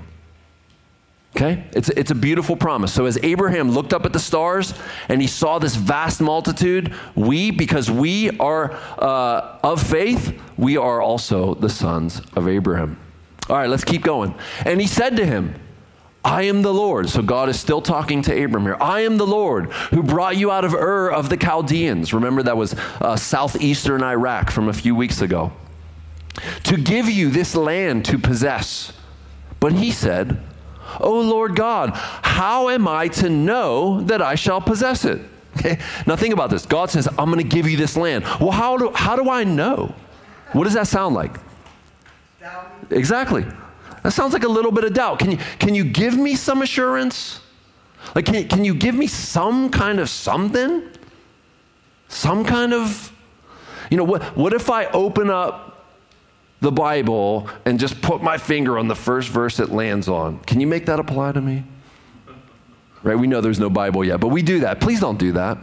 [1.36, 1.64] Okay?
[1.72, 2.92] It's, it's a beautiful promise.
[2.92, 4.74] So, as Abraham looked up at the stars
[5.08, 11.00] and he saw this vast multitude, we, because we are uh, of faith, we are
[11.00, 12.98] also the sons of Abraham.
[13.48, 14.34] All right, let's keep going.
[14.64, 15.54] And he said to him,
[16.24, 17.08] I am the Lord.
[17.08, 18.76] So God is still talking to Abram here.
[18.80, 22.12] I am the Lord who brought you out of Ur of the Chaldeans.
[22.12, 25.52] Remember, that was uh, southeastern Iraq from a few weeks ago.
[26.64, 28.92] To give you this land to possess.
[29.58, 30.42] But he said,
[30.98, 35.20] Oh Lord God, how am I to know that I shall possess it?
[35.56, 35.78] Okay.
[36.06, 36.64] Now think about this.
[36.64, 38.24] God says, I'm going to give you this land.
[38.40, 39.94] Well, how do, how do I know?
[40.52, 41.38] What does that sound like?
[42.90, 43.44] Exactly.
[44.02, 45.18] That sounds like a little bit of doubt.
[45.18, 47.40] Can you, can you give me some assurance?
[48.14, 50.84] Like, can, can you give me some kind of something?
[52.08, 53.12] Some kind of,
[53.90, 55.69] you know, what, what if I open up
[56.60, 60.38] the Bible and just put my finger on the first verse it lands on?
[60.40, 61.64] Can you make that apply to me?
[63.02, 63.18] Right?
[63.18, 64.80] We know there's no Bible yet, but we do that.
[64.80, 65.58] Please don't do that.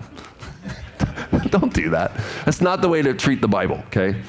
[1.50, 2.12] don't do that.
[2.46, 4.22] That's not the way to treat the Bible, okay?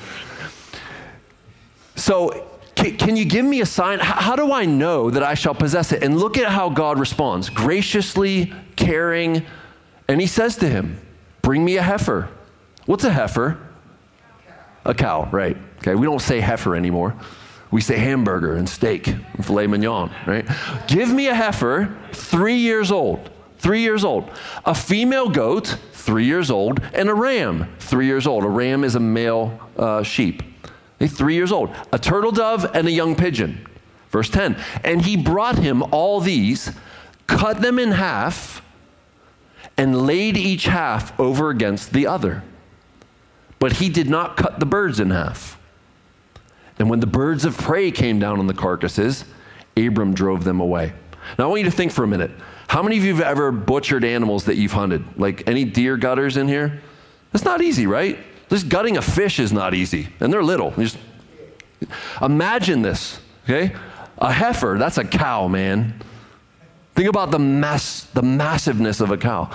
[1.97, 3.99] So, can, can you give me a sign?
[3.99, 6.03] How, how do I know that I shall possess it?
[6.03, 9.45] And look at how God responds graciously, caring.
[10.07, 11.01] And he says to him,
[11.43, 12.29] Bring me a heifer.
[12.87, 13.59] What's a heifer?
[14.89, 15.57] A cow, right.
[15.79, 17.15] Okay, we don't say heifer anymore.
[17.71, 20.49] We say hamburger and steak and filet mignon, right?
[20.87, 23.31] Give me a heifer, three years old.
[23.59, 24.31] Three years old.
[24.65, 28.45] A female goat, three years old, and a ram, three years old.
[28.45, 30.43] A ram is a male uh, sheep.
[30.99, 31.71] They three years old.
[31.93, 33.67] A turtle dove and a young pigeon.
[34.11, 34.57] Verse 10.
[34.85, 36.73] And he brought him all these,
[37.27, 38.63] cut them in half,
[39.77, 42.43] and laid each half over against the other.
[43.59, 45.59] But he did not cut the birds in half.
[46.79, 49.25] And when the birds of prey came down on the carcasses,
[49.77, 50.93] Abram drove them away.
[51.39, 52.31] Now I want you to think for a minute.
[52.69, 55.05] How many of you have ever butchered animals that you've hunted?
[55.19, 56.81] Like any deer gutters in here?
[57.33, 58.19] That's not easy, right?
[58.49, 60.71] Just gutting a fish is not easy, and they're little.
[60.73, 60.97] Just
[62.23, 63.75] imagine this, okay?
[64.19, 66.01] A heifer, that's a cow, man.
[66.95, 69.51] Think about the mass, the massiveness of a cow.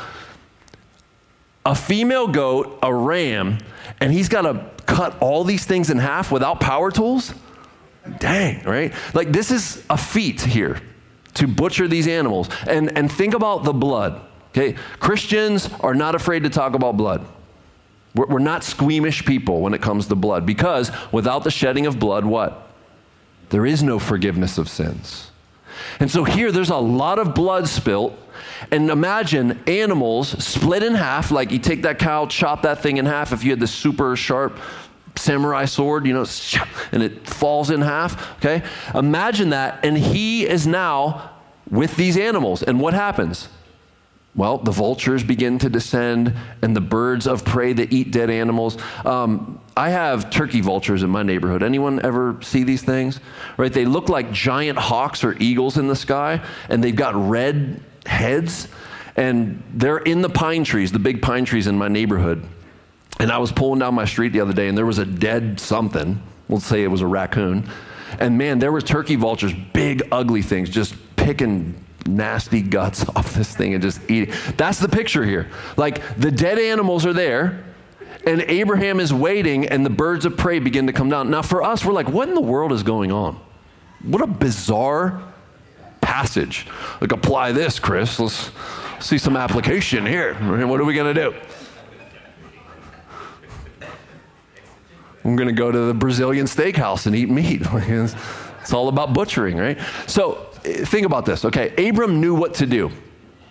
[1.65, 3.57] A female goat, a ram,
[3.99, 7.33] and he's got to cut all these things in half without power tools?
[8.19, 8.93] Dang, right?
[9.13, 10.81] Like this is a feat here
[11.35, 12.49] to butcher these animals.
[12.67, 14.21] And, and think about the blood.
[14.49, 14.75] Okay?
[14.99, 17.25] Christians are not afraid to talk about blood.
[18.13, 21.99] We're, we're not squeamish people when it comes to blood because without the shedding of
[21.99, 22.69] blood, what?
[23.49, 25.31] There is no forgiveness of sins.
[25.99, 28.17] And so here there's a lot of blood spilt.
[28.71, 33.05] And imagine animals split in half, like you take that cow, chop that thing in
[33.05, 33.31] half.
[33.31, 34.57] If you had this super sharp
[35.15, 36.25] samurai sword, you know,
[36.91, 38.63] and it falls in half, okay?
[38.95, 39.83] Imagine that.
[39.85, 41.31] And he is now
[41.69, 42.63] with these animals.
[42.63, 43.49] And what happens?
[44.35, 48.77] Well, the vultures begin to descend, and the birds of prey that eat dead animals.
[49.05, 51.61] Um, I have turkey vultures in my neighborhood.
[51.61, 53.19] Anyone ever see these things?
[53.57, 53.71] Right?
[53.71, 58.67] They look like giant hawks or eagles in the sky, and they've got red heads,
[59.15, 62.43] and they're in the pine trees, the big pine trees in my neighborhood.
[63.19, 65.59] And I was pulling down my street the other day, and there was a dead
[65.59, 66.21] something.
[66.47, 67.69] We'll say it was a raccoon.
[68.19, 71.75] And man, there were turkey vultures, big, ugly things, just picking
[72.07, 74.57] nasty guts off this thing and just eat it.
[74.57, 75.49] That's the picture here.
[75.77, 77.63] Like the dead animals are there,
[78.25, 81.29] and Abraham is waiting, and the birds of prey begin to come down.
[81.29, 83.39] Now, for us, we're like, what in the world is going on?
[84.03, 85.21] What a bizarre
[85.99, 86.65] passage.
[87.01, 88.19] Like, apply this, Chris.
[88.19, 88.51] Let's
[89.01, 90.35] see some application here.
[90.35, 91.35] What are we going to do?
[95.25, 97.61] I'm going to go to the Brazilian steakhouse and eat meat.
[98.63, 99.79] it's all about butchering, right?
[100.07, 101.89] So think about this, okay?
[101.89, 102.91] Abram knew what to do.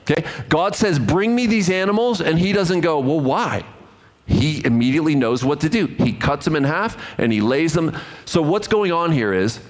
[0.03, 0.25] Okay?
[0.48, 3.64] God says, Bring me these animals, and he doesn't go, Well, why?
[4.27, 5.87] He immediately knows what to do.
[5.87, 7.96] He cuts them in half and he lays them.
[8.25, 9.61] So, what's going on here is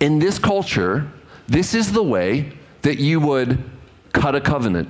[0.00, 1.10] in this culture,
[1.46, 3.62] this is the way that you would
[4.12, 4.88] cut a covenant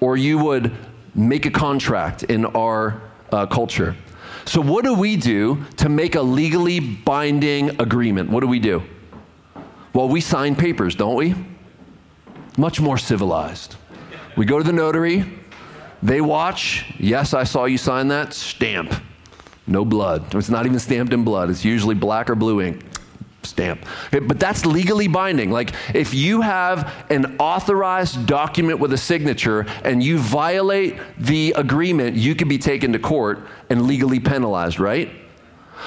[0.00, 0.72] or you would
[1.14, 3.96] make a contract in our uh, culture.
[4.44, 8.30] So, what do we do to make a legally binding agreement?
[8.30, 8.82] What do we do?
[9.92, 11.34] Well, we sign papers, don't we?
[12.56, 13.76] Much more civilized.
[14.36, 15.24] We go to the notary,
[16.02, 16.86] they watch.
[16.98, 18.32] Yes, I saw you sign that.
[18.32, 18.94] Stamp.
[19.66, 20.34] No blood.
[20.34, 22.84] It's not even stamped in blood, it's usually black or blue ink.
[23.42, 23.86] Stamp.
[24.10, 25.50] But that's legally binding.
[25.50, 32.16] Like, if you have an authorized document with a signature and you violate the agreement,
[32.16, 35.10] you could be taken to court and legally penalized, right?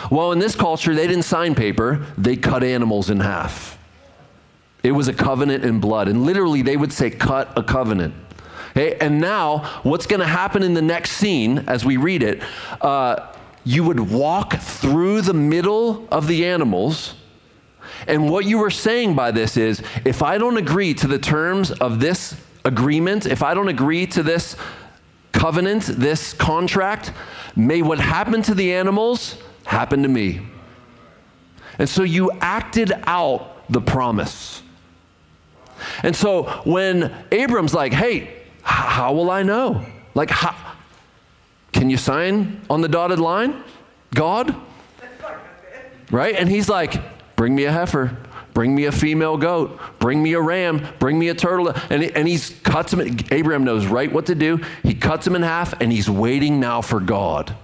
[0.10, 3.78] Well, in this culture, they didn't sign paper, they cut animals in half.
[4.84, 6.08] It was a covenant in blood.
[6.10, 8.14] And literally, they would say, cut a covenant.
[8.72, 8.98] Okay?
[9.00, 12.44] And now, what's going to happen in the next scene as we read it?
[12.82, 13.28] Uh,
[13.64, 17.16] you would walk through the middle of the animals.
[18.08, 21.72] And what you were saying by this is if I don't agree to the terms
[21.72, 22.36] of this
[22.66, 24.58] agreement, if I don't agree to this
[25.32, 27.14] covenant, this contract,
[27.56, 30.42] may what happened to the animals happen to me.
[31.80, 34.63] And so you acted out the promise.
[36.04, 39.86] And so when Abram's like, hey, how will I know?
[40.16, 40.56] Like, how,
[41.72, 43.64] can you sign on the dotted line?
[44.14, 44.56] God?
[46.12, 46.36] Right?
[46.36, 47.02] And he's like,
[47.36, 48.18] bring me a heifer.
[48.54, 49.80] Bring me a female goat.
[49.98, 50.88] Bring me a ram.
[51.00, 51.70] Bring me a turtle.
[51.90, 53.18] And, and he cuts him.
[53.32, 54.62] Abraham knows right what to do.
[54.84, 57.56] He cuts him in half, and he's waiting now for God.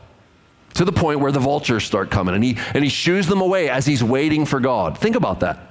[0.76, 3.70] To the point where the vultures start coming, and he, and he shoos them away
[3.70, 4.98] as he's waiting for God.
[4.98, 5.69] Think about that.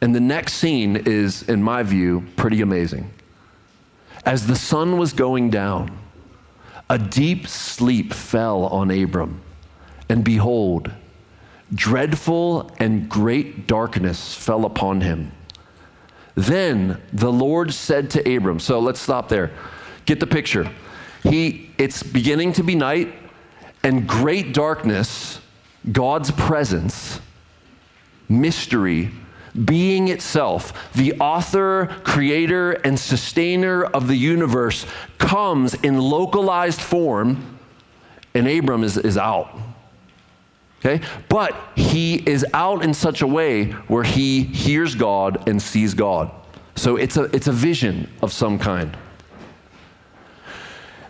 [0.00, 3.10] And the next scene is, in my view, pretty amazing.
[4.24, 5.96] As the sun was going down,
[6.90, 9.40] a deep sleep fell on Abram,
[10.08, 10.90] and behold,
[11.74, 15.32] dreadful and great darkness fell upon him.
[16.34, 19.50] Then the Lord said to Abram, so let's stop there.
[20.06, 20.70] Get the picture.
[21.24, 23.12] He it's beginning to be night
[23.82, 25.40] and great darkness,
[25.90, 27.20] God's presence,
[28.28, 29.10] mystery,
[29.64, 34.86] being itself, the author, creator, and sustainer of the universe,
[35.18, 37.58] comes in localized form,
[38.34, 39.56] and Abram is, is out.
[40.80, 41.04] Okay?
[41.28, 46.30] But he is out in such a way where he hears God and sees God.
[46.76, 48.96] So it's a, it's a vision of some kind.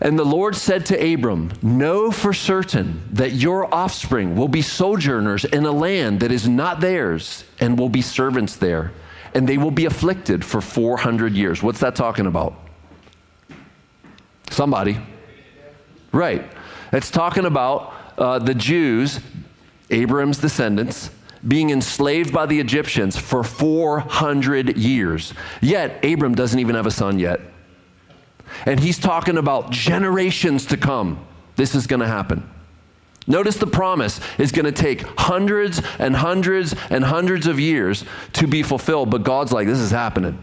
[0.00, 5.44] And the Lord said to Abram, Know for certain that your offspring will be sojourners
[5.44, 8.92] in a land that is not theirs and will be servants there,
[9.34, 11.62] and they will be afflicted for 400 years.
[11.62, 12.54] What's that talking about?
[14.50, 14.98] Somebody.
[16.12, 16.44] Right.
[16.92, 19.20] It's talking about uh, the Jews
[19.90, 21.10] Abram's descendants,
[21.46, 25.32] being enslaved by the Egyptians for 400 years.
[25.60, 27.40] Yet, Abram doesn't even have a son yet.
[28.66, 31.24] And he's talking about generations to come.
[31.56, 32.48] This is going to happen.
[33.26, 38.04] Notice the promise is going to take hundreds and hundreds and hundreds of years
[38.34, 40.38] to be fulfilled, but God's like, this is happening.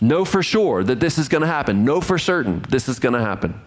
[0.00, 1.84] Know for sure that this is going to happen.
[1.84, 3.60] Know for certain this is going to happen.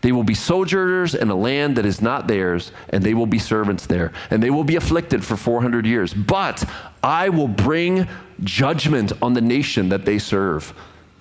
[0.00, 3.38] They will be sojourners in a land that is not theirs, and they will be
[3.38, 6.14] servants there, and they will be afflicted for 400 years.
[6.14, 6.68] But
[7.02, 8.06] I will bring
[8.44, 10.72] judgment on the nation that they serve.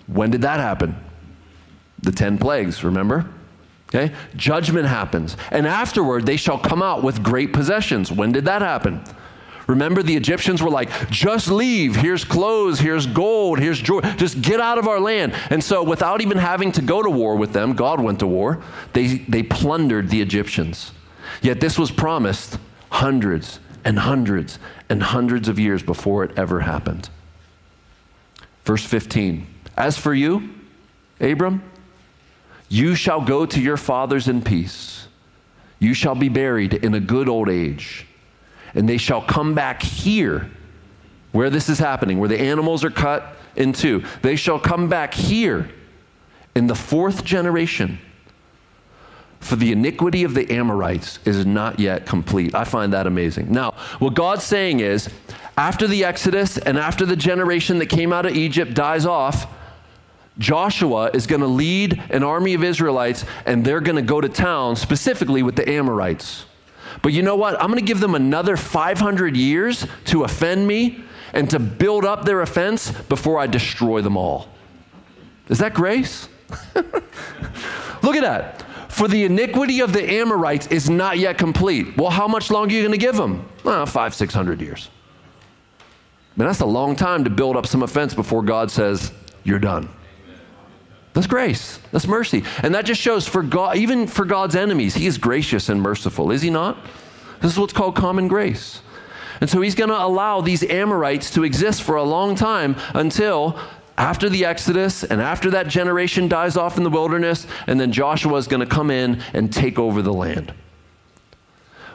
[0.06, 0.96] When did that happen?
[2.02, 3.30] The 10 plagues, remember?
[3.90, 4.14] Okay?
[4.36, 5.38] Judgment happens.
[5.52, 8.12] And afterward, they shall come out with great possessions.
[8.12, 9.04] When did that happen?
[9.68, 11.96] Remember, the Egyptians were like, just leave.
[11.96, 13.82] Here's clothes, here's gold, here's.
[13.82, 15.34] Just get out of our land.
[15.50, 18.62] And so, without even having to go to war with them, God went to war.
[18.94, 20.94] They, they plundered the Egyptians.
[21.42, 22.58] Yet, this was promised
[22.90, 24.58] hundreds and hundreds
[24.90, 27.10] and hundreds of years before it ever happened.
[28.64, 30.50] Verse 15 As for you,
[31.20, 31.62] Abram,
[32.70, 35.08] you shall go to your fathers in peace.
[35.80, 38.08] You shall be buried in a good old age
[38.74, 40.50] and they shall come back here
[41.32, 44.04] where this is happening, where the animals are cut in two.
[44.22, 45.70] They shall come back here
[46.56, 48.00] in the fourth generation.
[49.40, 52.56] For the iniquity of the Amorites is not yet complete.
[52.56, 53.52] I find that amazing.
[53.52, 55.10] Now, what God's saying is,
[55.58, 59.48] after the Exodus and after the generation that came out of Egypt dies off,
[60.40, 64.30] Joshua is going to lead an army of Israelites and they're going to go to
[64.30, 66.46] town specifically with the Amorites.
[67.02, 67.60] But you know what?
[67.62, 72.26] I'm going to give them another 500 years to offend me and to build up
[72.26, 74.48] their offense before I destroy them all.
[75.50, 76.30] Is that grace?
[76.76, 78.64] Look at that.
[78.92, 81.98] For the iniquity of the Amorites is not yet complete.
[81.98, 83.48] Well, how much longer are you going to give them?
[83.64, 84.90] Five, six hundred years.
[86.36, 89.12] Man, that's a long time to build up some offense before God says,
[89.44, 89.90] you're done.
[91.18, 91.80] That's grace.
[91.92, 92.44] That's mercy.
[92.62, 96.30] And that just shows for God, even for God's enemies, He is gracious and merciful,
[96.30, 96.78] is He not?
[97.42, 98.82] This is what's called common grace.
[99.42, 103.60] And so He's going to allow these Amorites to exist for a long time until
[103.98, 108.36] after the Exodus and after that generation dies off in the wilderness, and then Joshua
[108.36, 110.54] is going to come in and take over the land.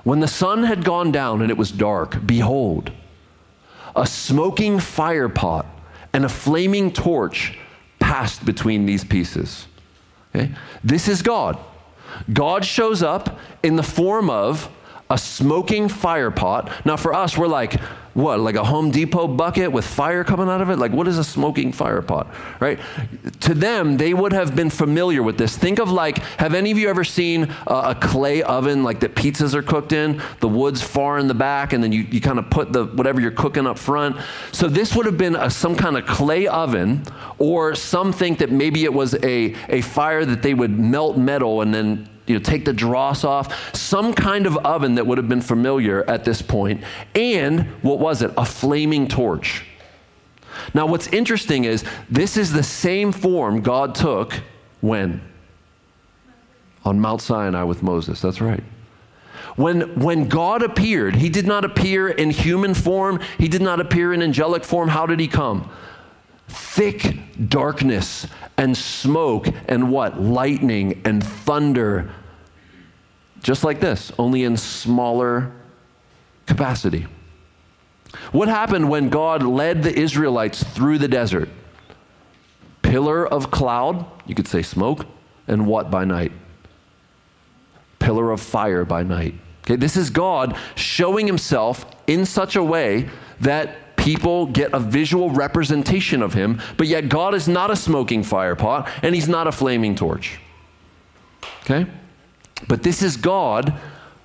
[0.03, 2.91] When the sun had gone down and it was dark, behold,
[3.95, 5.64] a smoking fire pot
[6.12, 7.57] and a flaming torch
[8.13, 9.67] passed between these pieces.
[10.37, 10.51] Okay?
[10.85, 11.59] This is God.
[12.31, 14.69] God shows up in the form of
[15.13, 16.73] a smoking fire pot.
[16.87, 17.79] Now, for us, we're like,
[18.15, 20.79] what, like a Home Depot bucket with fire coming out of it?
[20.79, 22.79] Like, what is a smoking fire pot, right?
[23.41, 25.57] To them, they would have been familiar with this.
[25.57, 29.15] Think of like, have any of you ever seen a, a clay oven like that
[29.15, 30.23] pizzas are cooked in?
[30.41, 33.21] The wood's far in the back, and then you, you kind of put the whatever
[33.21, 34.17] you're cooking up front.
[34.53, 37.03] So this would have been a, some kind of clay oven,
[37.39, 41.61] or some think that maybe it was a, a fire that they would melt metal
[41.61, 45.29] and then you know, take the dross off, some kind of oven that would have
[45.29, 46.83] been familiar at this point,
[47.14, 48.33] and what was it?
[48.37, 49.64] A flaming torch.
[50.75, 54.41] Now, what's interesting is this is the same form God took
[54.81, 55.20] when?
[56.85, 58.20] On Mount Sinai with Moses.
[58.20, 58.62] That's right.
[59.57, 64.12] When, when God appeared, he did not appear in human form, he did not appear
[64.12, 64.89] in angelic form.
[64.89, 65.70] How did he come?
[66.49, 67.18] Thick
[67.49, 68.27] darkness
[68.57, 70.21] and smoke and what?
[70.21, 72.11] Lightning and thunder.
[73.43, 75.53] Just like this, only in smaller
[76.47, 77.07] capacity.
[78.31, 81.49] What happened when God led the Israelites through the desert?
[82.83, 85.07] Pillar of cloud, you could say smoke,
[85.49, 86.33] and what by night?
[87.99, 89.35] Pillar of fire by night.
[89.65, 93.09] Okay, this is God showing himself in such a way
[93.41, 98.23] that people get a visual representation of him, but yet God is not a smoking
[98.23, 100.39] firepot and he's not a flaming torch.
[101.63, 101.87] Okay?
[102.69, 103.73] But this is God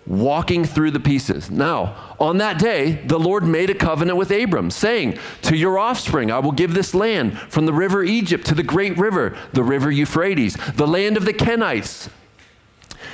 [0.08, 1.52] walking through the pieces.
[1.52, 6.32] Now, on that day, the Lord made a covenant with Abram, saying, To your offspring
[6.32, 9.92] I will give this land, from the river Egypt to the great river, the river
[9.92, 12.10] Euphrates, the land of the Kenites,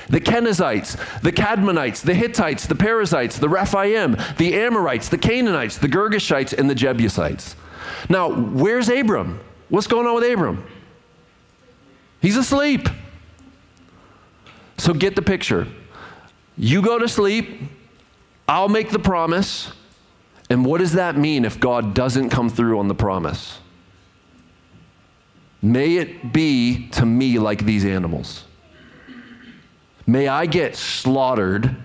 [0.09, 5.87] the Kenizzites, the Cadmonites, the Hittites, the Perizzites, the Rephaim, the Amorites, the Canaanites, the
[5.87, 7.55] Girgashites, and the Jebusites.
[8.09, 9.39] Now, where's Abram?
[9.69, 10.65] What's going on with Abram?
[12.21, 12.87] He's asleep.
[14.77, 15.67] So get the picture.
[16.57, 17.61] You go to sleep,
[18.47, 19.71] I'll make the promise.
[20.49, 23.59] And what does that mean if God doesn't come through on the promise?
[25.61, 28.43] May it be to me like these animals.
[30.05, 31.75] May I get slaughtered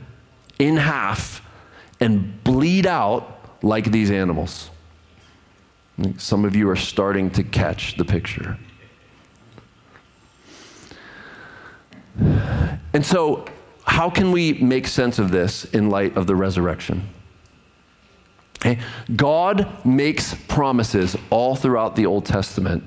[0.59, 1.43] in half
[2.01, 4.71] and bleed out like these animals.
[6.17, 8.57] Some of you are starting to catch the picture.
[12.93, 13.47] And so,
[13.85, 17.09] how can we make sense of this in light of the resurrection?
[18.59, 18.81] Okay.
[19.15, 22.83] God makes promises all throughout the Old Testament.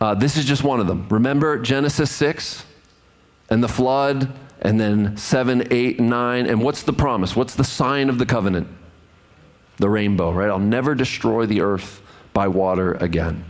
[0.00, 1.06] Uh, this is just one of them.
[1.10, 2.64] Remember Genesis 6
[3.50, 6.46] and the flood, and then seven, eight, nine.
[6.46, 7.36] And what's the promise?
[7.36, 8.68] What's the sign of the covenant?
[9.76, 10.50] The rainbow, right?
[10.50, 13.44] I'll never destroy the earth by water again.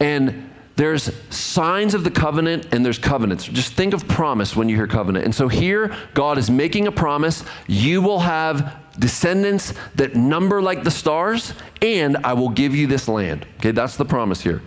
[0.00, 3.44] And there's signs of the covenant and there's covenants.
[3.44, 5.24] Just think of promise when you hear covenant.
[5.24, 7.44] And so here, God is making a promise.
[7.68, 13.08] You will have descendants that number like the stars, and I will give you this
[13.08, 13.46] land.
[13.58, 14.62] Okay, that's the promise here.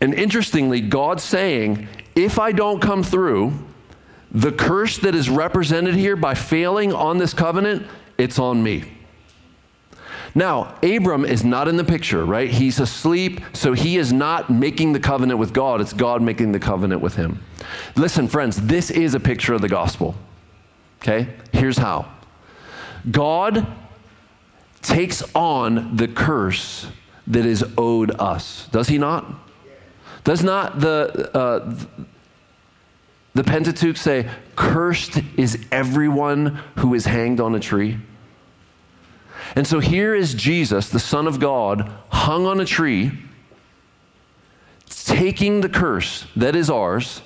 [0.00, 3.52] And interestingly, God's saying, if I don't come through,
[4.30, 7.86] the curse that is represented here by failing on this covenant,
[8.18, 8.84] it's on me.
[10.34, 12.48] Now, Abram is not in the picture, right?
[12.48, 15.82] He's asleep, so he is not making the covenant with God.
[15.82, 17.42] It's God making the covenant with him.
[17.96, 20.14] Listen, friends, this is a picture of the gospel.
[21.02, 21.28] Okay?
[21.52, 22.10] Here's how
[23.10, 23.66] God
[24.80, 26.86] takes on the curse
[27.26, 28.68] that is owed us.
[28.72, 29.26] Does he not?
[30.24, 31.74] Does not the, uh,
[33.34, 37.98] the Pentateuch say, Cursed is everyone who is hanged on a tree?
[39.56, 43.12] And so here is Jesus, the Son of God, hung on a tree,
[44.88, 47.22] taking the curse that is ours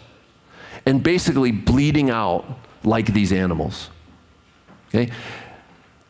[0.87, 2.45] and basically bleeding out
[2.83, 3.91] like these animals.
[4.89, 5.13] Okay?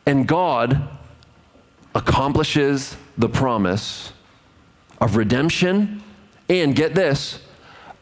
[0.07, 0.89] And God
[1.95, 4.13] accomplishes the promise
[5.01, 6.03] of redemption
[6.49, 7.41] and get this,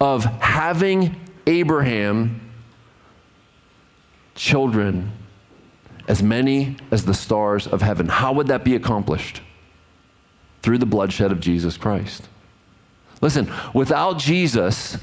[0.01, 1.17] of having
[1.47, 2.41] Abraham
[4.35, 5.13] children
[6.09, 8.09] as many as the stars of heaven.
[8.09, 9.41] How would that be accomplished?
[10.63, 12.29] Through the bloodshed of Jesus Christ.
[13.21, 14.99] Listen, without Jesus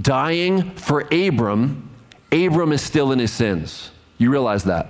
[0.00, 1.90] dying for Abram,
[2.32, 3.90] Abram is still in his sins.
[4.18, 4.88] You realize that?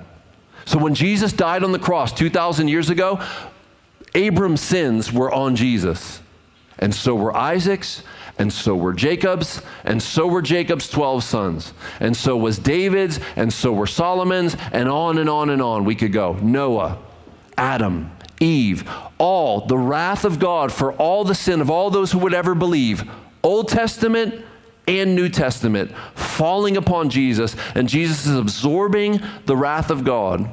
[0.64, 3.20] So when Jesus died on the cross 2,000 years ago,
[4.14, 6.20] Abram's sins were on Jesus.
[6.79, 8.03] And so were Isaac's,
[8.39, 13.53] and so were Jacob's, and so were Jacob's 12 sons, and so was David's, and
[13.53, 16.33] so were Solomon's, and on and on and on we could go.
[16.35, 16.99] Noah,
[17.57, 18.11] Adam,
[18.41, 22.35] Eve, all the wrath of God for all the sin of all those who would
[22.35, 23.09] ever believe,
[23.43, 24.45] Old Testament
[24.89, 30.51] and New Testament, falling upon Jesus, and Jesus is absorbing the wrath of God.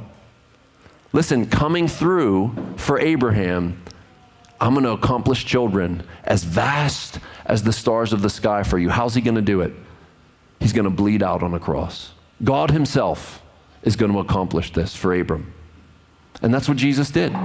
[1.14, 3.81] Listen, coming through for Abraham
[4.62, 8.90] I'm going to accomplish children as vast as the stars of the sky for you.
[8.90, 9.74] How's he going to do it?
[10.60, 12.12] He's going to bleed out on a cross.
[12.44, 13.42] God himself
[13.82, 15.52] is going to accomplish this for Abram.
[16.44, 17.36] And that's what Jesus did.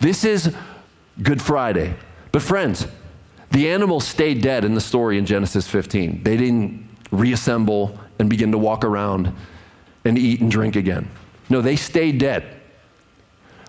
[0.00, 0.54] This is
[1.22, 1.94] Good Friday.
[2.32, 2.86] But, friends,
[3.50, 6.22] the animals stayed dead in the story in Genesis 15.
[6.22, 9.34] They didn't reassemble and begin to walk around
[10.06, 11.10] and eat and drink again.
[11.50, 12.44] No, they stayed dead.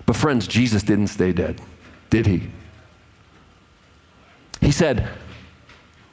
[0.06, 1.60] But, friends, Jesus didn't stay dead
[2.14, 2.44] did he?
[4.62, 5.10] He said,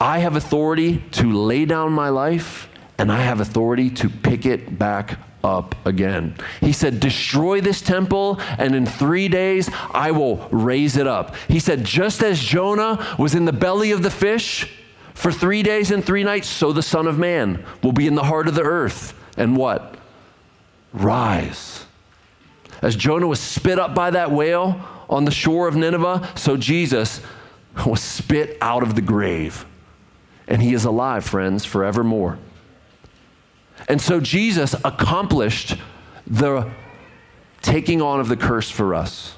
[0.01, 4.79] I have authority to lay down my life, and I have authority to pick it
[4.79, 6.37] back up again.
[6.63, 11.37] He said, Destroy this temple, and in three days I will raise it up.
[11.49, 14.73] He said, Just as Jonah was in the belly of the fish
[15.13, 18.25] for three days and three nights, so the Son of Man will be in the
[18.25, 19.13] heart of the earth.
[19.37, 19.99] And what?
[20.95, 21.85] Rise.
[22.81, 24.81] As Jonah was spit up by that whale
[25.11, 27.21] on the shore of Nineveh, so Jesus
[27.85, 29.67] was spit out of the grave.
[30.49, 32.39] And he is alive, friends, forevermore.
[33.89, 35.77] And so Jesus accomplished
[36.27, 36.71] the
[37.61, 39.35] taking on of the curse for us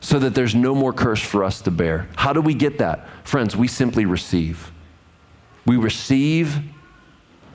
[0.00, 2.08] so that there's no more curse for us to bear.
[2.16, 3.08] How do we get that?
[3.26, 4.70] Friends, we simply receive.
[5.66, 6.60] We receive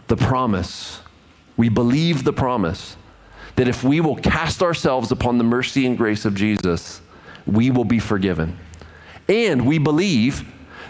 [0.07, 1.01] the promise.
[1.57, 2.97] We believe the promise
[3.55, 7.01] that if we will cast ourselves upon the mercy and grace of Jesus,
[7.45, 8.57] we will be forgiven.
[9.27, 10.43] And we believe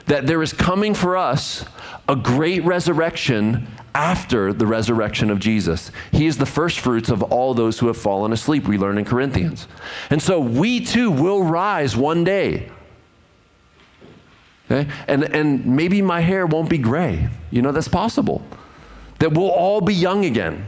[0.05, 1.65] that there is coming for us
[2.07, 5.91] a great resurrection after the resurrection of Jesus.
[6.11, 9.05] He is the first fruits of all those who have fallen asleep, we learn in
[9.05, 9.67] Corinthians.
[10.09, 12.69] And so we too will rise one day.
[14.69, 14.89] Okay?
[15.07, 17.29] And, and maybe my hair won't be gray.
[17.51, 18.43] You know, that's possible.
[19.19, 20.65] That we'll all be young again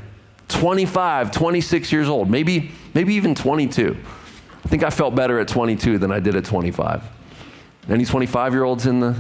[0.48, 3.98] 25, 26 years old, maybe, maybe even 22.
[4.66, 7.04] I think I felt better at 22 than I did at 25.
[7.88, 9.16] Any 25 year olds in the.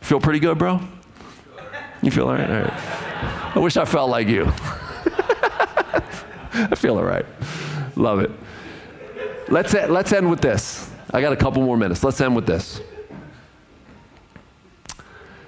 [0.00, 0.80] Feel pretty good, bro?
[2.02, 2.48] You feel all right?
[2.48, 3.56] All right.
[3.56, 4.44] I wish I felt like you.
[6.54, 7.26] I feel all right.
[7.96, 8.30] Love it.
[9.48, 10.88] Let's, let's end with this.
[11.10, 12.04] I got a couple more minutes.
[12.04, 12.80] Let's end with this.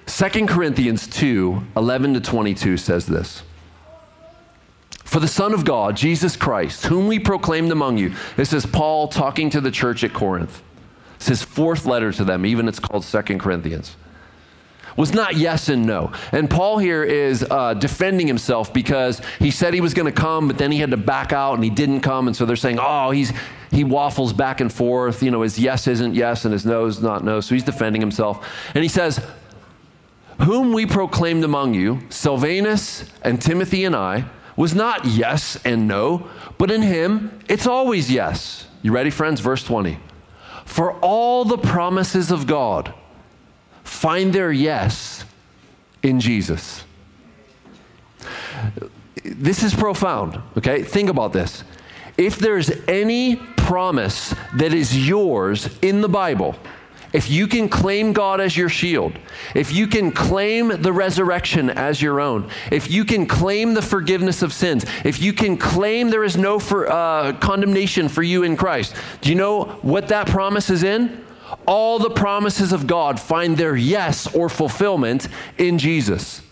[0.06, 3.44] 2 Corinthians 2 11 to 22 says this.
[5.10, 8.14] For the Son of God, Jesus Christ, whom we proclaimed among you.
[8.36, 10.62] This is Paul talking to the church at Corinth.
[11.16, 13.96] It's his fourth letter to them, even it's called Second Corinthians.
[14.96, 16.12] Was not yes and no.
[16.30, 20.46] And Paul here is uh, defending himself because he said he was going to come,
[20.46, 22.28] but then he had to back out and he didn't come.
[22.28, 23.32] And so they're saying, oh, he's,
[23.72, 25.24] he waffles back and forth.
[25.24, 27.40] You know, his yes isn't yes and his no is not no.
[27.40, 28.46] So he's defending himself.
[28.76, 29.20] And he says,
[30.42, 34.24] Whom we proclaimed among you, Silvanus and Timothy and I,
[34.60, 38.66] was not yes and no, but in him it's always yes.
[38.82, 39.40] You ready, friends?
[39.40, 39.98] Verse 20.
[40.66, 42.92] For all the promises of God
[43.84, 45.24] find their yes
[46.02, 46.84] in Jesus.
[49.24, 50.82] This is profound, okay?
[50.82, 51.64] Think about this.
[52.18, 56.54] If there's any promise that is yours in the Bible,
[57.12, 59.12] if you can claim God as your shield,
[59.54, 64.42] if you can claim the resurrection as your own, if you can claim the forgiveness
[64.42, 68.56] of sins, if you can claim there is no for, uh, condemnation for you in
[68.56, 71.24] Christ, do you know what that promise is in?
[71.66, 76.42] All the promises of God find their yes or fulfillment in Jesus.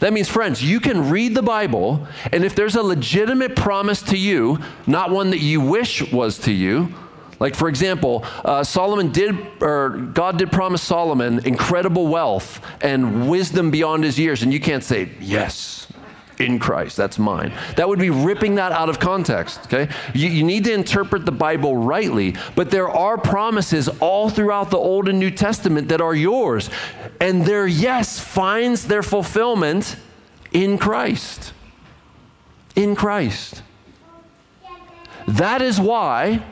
[0.00, 4.16] That means, friends, you can read the Bible, and if there's a legitimate promise to
[4.16, 6.94] you, not one that you wish was to you,
[7.40, 13.70] like, for example, uh, Solomon did, or God did promise Solomon incredible wealth and wisdom
[13.70, 15.86] beyond his years, and you can't say, yes,
[16.38, 17.52] in Christ, that's mine.
[17.76, 19.92] That would be ripping that out of context, okay?
[20.14, 24.76] You, you need to interpret the Bible rightly, but there are promises all throughout the
[24.76, 26.70] Old and New Testament that are yours,
[27.20, 29.96] and their yes finds their fulfillment
[30.52, 31.52] in Christ.
[32.76, 33.62] In Christ.
[35.26, 36.42] That is why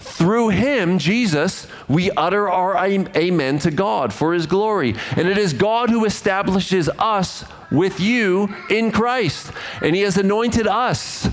[0.00, 4.94] through him, Jesus, we utter our amen to God for his glory.
[5.16, 9.52] And it is God who establishes us with you in Christ.
[9.82, 11.28] And he has anointed us.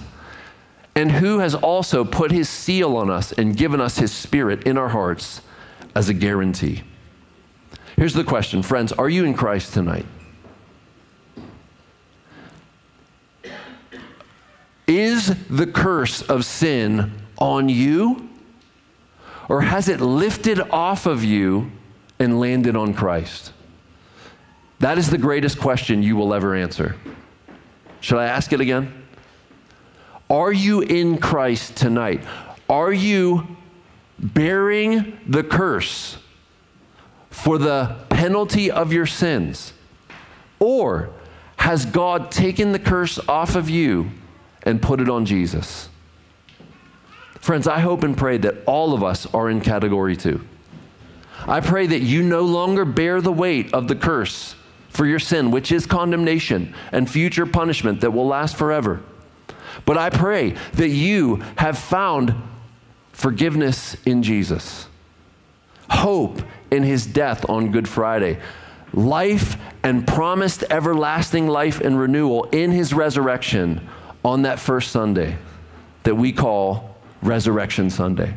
[0.95, 4.77] And who has also put his seal on us and given us his spirit in
[4.77, 5.41] our hearts
[5.95, 6.83] as a guarantee.
[7.95, 10.05] Here's the question, friends Are you in Christ tonight?
[14.87, 18.27] Is the curse of sin on you?
[19.49, 21.71] Or has it lifted off of you
[22.19, 23.53] and landed on Christ?
[24.79, 26.95] That is the greatest question you will ever answer.
[28.01, 29.05] Should I ask it again?
[30.29, 32.23] Are you in Christ tonight?
[32.69, 33.55] Are you
[34.19, 36.17] bearing the curse
[37.29, 39.73] for the penalty of your sins?
[40.59, 41.09] Or
[41.55, 44.11] has God taken the curse off of you
[44.63, 45.89] and put it on Jesus?
[47.47, 50.45] Friends, I hope and pray that all of us are in category two.
[51.47, 54.53] I pray that you no longer bear the weight of the curse
[54.89, 59.01] for your sin, which is condemnation and future punishment that will last forever.
[59.85, 62.35] But I pray that you have found
[63.13, 64.89] forgiveness in Jesus,
[65.89, 68.41] hope in his death on Good Friday,
[68.91, 73.87] life and promised everlasting life and renewal in his resurrection
[74.25, 75.37] on that first Sunday
[76.03, 76.86] that we call
[77.21, 78.35] Resurrection Sunday.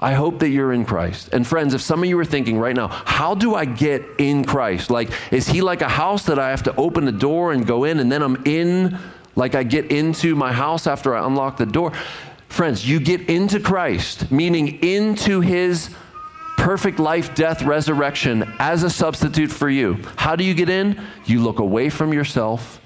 [0.00, 1.28] I hope that you're in Christ.
[1.32, 4.44] And friends, if some of you are thinking right now, how do I get in
[4.44, 4.90] Christ?
[4.90, 7.84] Like, is he like a house that I have to open the door and go
[7.84, 8.98] in and then I'm in,
[9.36, 11.92] like I get into my house after I unlock the door?
[12.48, 15.90] Friends, you get into Christ, meaning into his
[16.56, 19.98] perfect life, death, resurrection as a substitute for you.
[20.16, 21.00] How do you get in?
[21.26, 22.79] You look away from yourself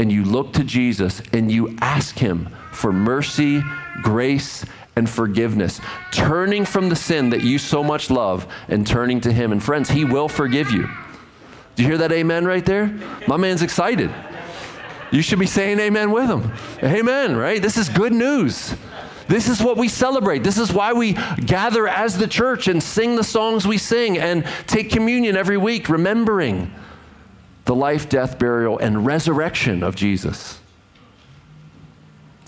[0.00, 3.62] and you look to Jesus and you ask him for mercy,
[4.02, 4.64] grace,
[4.96, 5.78] and forgiveness,
[6.10, 9.52] turning from the sin that you so much love and turning to Him.
[9.52, 10.88] And friends, He will forgive you.
[11.76, 12.86] Do you hear that amen right there?
[13.28, 14.10] My man's excited.
[15.10, 16.52] You should be saying amen with him.
[16.82, 17.60] Amen, right?
[17.60, 18.74] This is good news.
[19.28, 20.44] This is what we celebrate.
[20.44, 24.44] This is why we gather as the church and sing the songs we sing and
[24.66, 26.72] take communion every week, remembering
[27.70, 30.58] the life, death, burial, and resurrection of Jesus.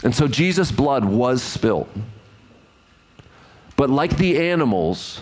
[0.03, 1.89] And so Jesus' blood was spilt.
[3.77, 5.21] But like the animals,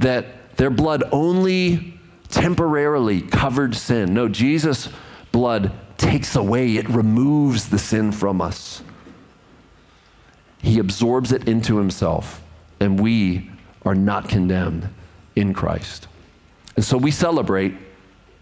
[0.00, 4.12] that their blood only temporarily covered sin.
[4.12, 4.88] No, Jesus'
[5.30, 8.82] blood takes away, it removes the sin from us.
[10.60, 12.42] He absorbs it into himself,
[12.80, 13.52] and we
[13.86, 14.88] are not condemned
[15.36, 16.08] in Christ.
[16.74, 17.76] And so we celebrate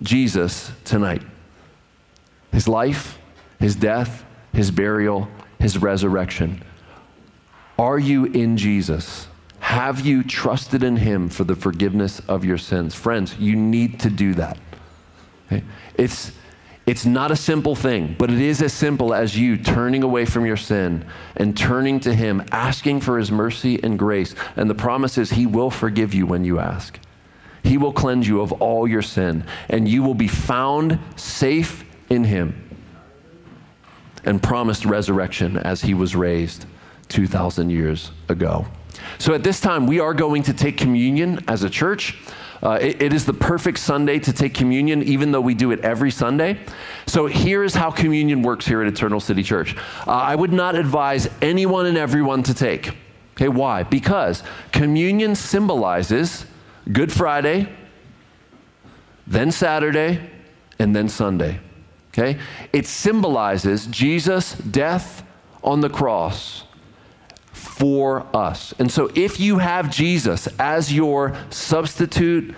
[0.03, 1.23] Jesus tonight
[2.53, 3.19] his life,
[3.59, 5.29] his death, his burial,
[5.59, 6.63] his resurrection.
[7.79, 9.29] Are you in Jesus?
[9.59, 12.95] Have you trusted in him for the forgiveness of your sins?
[12.95, 14.57] Friends, you need to do that.
[15.47, 15.63] Okay?
[15.97, 16.33] It's,
[16.87, 20.47] it's not a simple thing, but it is as simple as you turning away from
[20.47, 21.05] your sin
[21.37, 24.35] and turning to him, asking for his mercy and grace.
[24.57, 26.99] And the promise is he will forgive you when you ask.
[27.67, 32.23] He will cleanse you of all your sin, and you will be found safe in
[32.23, 32.63] him
[34.25, 36.67] and promised resurrection as he was raised
[37.09, 38.67] 2,000 years ago.
[39.19, 42.17] So at this time, we are going to take communion as a church.
[42.63, 45.81] Uh, it, it is the perfect Sunday to take communion, even though we do it
[45.81, 46.59] every Sunday.
[47.07, 49.77] So here's how communion works here at Eternal City Church.
[50.07, 52.97] Uh, I would not advise anyone and everyone to take.
[53.33, 53.83] Okay, why?
[53.83, 56.47] Because communion symbolizes
[56.91, 57.69] Good Friday,
[59.27, 60.21] then Saturday,
[60.79, 61.61] and then Sunday.
[62.11, 62.39] Okay?
[62.73, 65.25] It symbolizes Jesus' death
[65.63, 66.65] on the cross
[67.53, 68.73] for us.
[68.79, 72.55] And so if you have Jesus as your substitute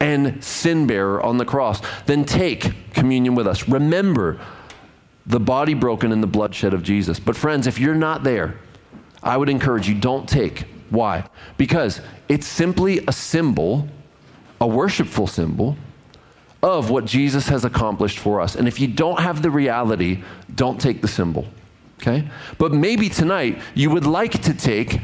[0.00, 3.68] and sin bearer on the cross, then take communion with us.
[3.68, 4.40] Remember
[5.26, 7.20] the body broken and the bloodshed of Jesus.
[7.20, 8.56] But friends, if you're not there,
[9.22, 10.64] I would encourage you don't take.
[10.92, 11.24] Why?
[11.56, 13.88] Because it's simply a symbol,
[14.60, 15.74] a worshipful symbol
[16.62, 18.54] of what Jesus has accomplished for us.
[18.56, 20.22] And if you don't have the reality,
[20.54, 21.46] don't take the symbol.
[21.98, 22.28] Okay?
[22.58, 25.00] But maybe tonight you would like to take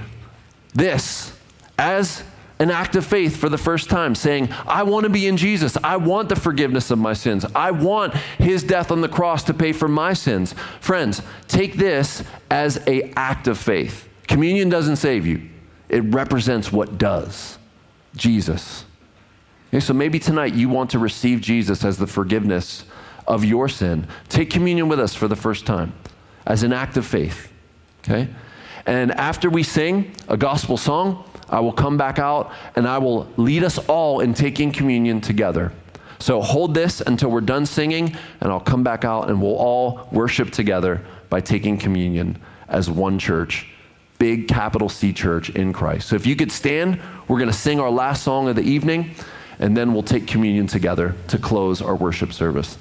[0.74, 1.32] this
[1.78, 2.22] as
[2.58, 5.78] an act of faith for the first time, saying, I want to be in Jesus.
[5.82, 7.46] I want the forgiveness of my sins.
[7.54, 10.54] I want his death on the cross to pay for my sins.
[10.80, 14.06] Friends, take this as a act of faith.
[14.26, 15.48] Communion doesn't save you.
[15.88, 17.58] It represents what does.
[18.16, 18.84] Jesus.
[19.68, 22.84] Okay, so maybe tonight you want to receive Jesus as the forgiveness
[23.26, 24.06] of your sin.
[24.28, 25.92] Take communion with us for the first time
[26.46, 27.52] as an act of faith.
[28.02, 28.28] Okay?
[28.86, 33.30] And after we sing a gospel song, I will come back out and I will
[33.36, 35.72] lead us all in taking communion together.
[36.18, 40.08] So hold this until we're done singing, and I'll come back out and we'll all
[40.10, 43.68] worship together by taking communion as one church,
[44.18, 46.08] big capital C church in Christ.
[46.08, 49.14] So if you could stand, we're going to sing our last song of the evening
[49.58, 52.78] and then we'll take communion together to close our worship service.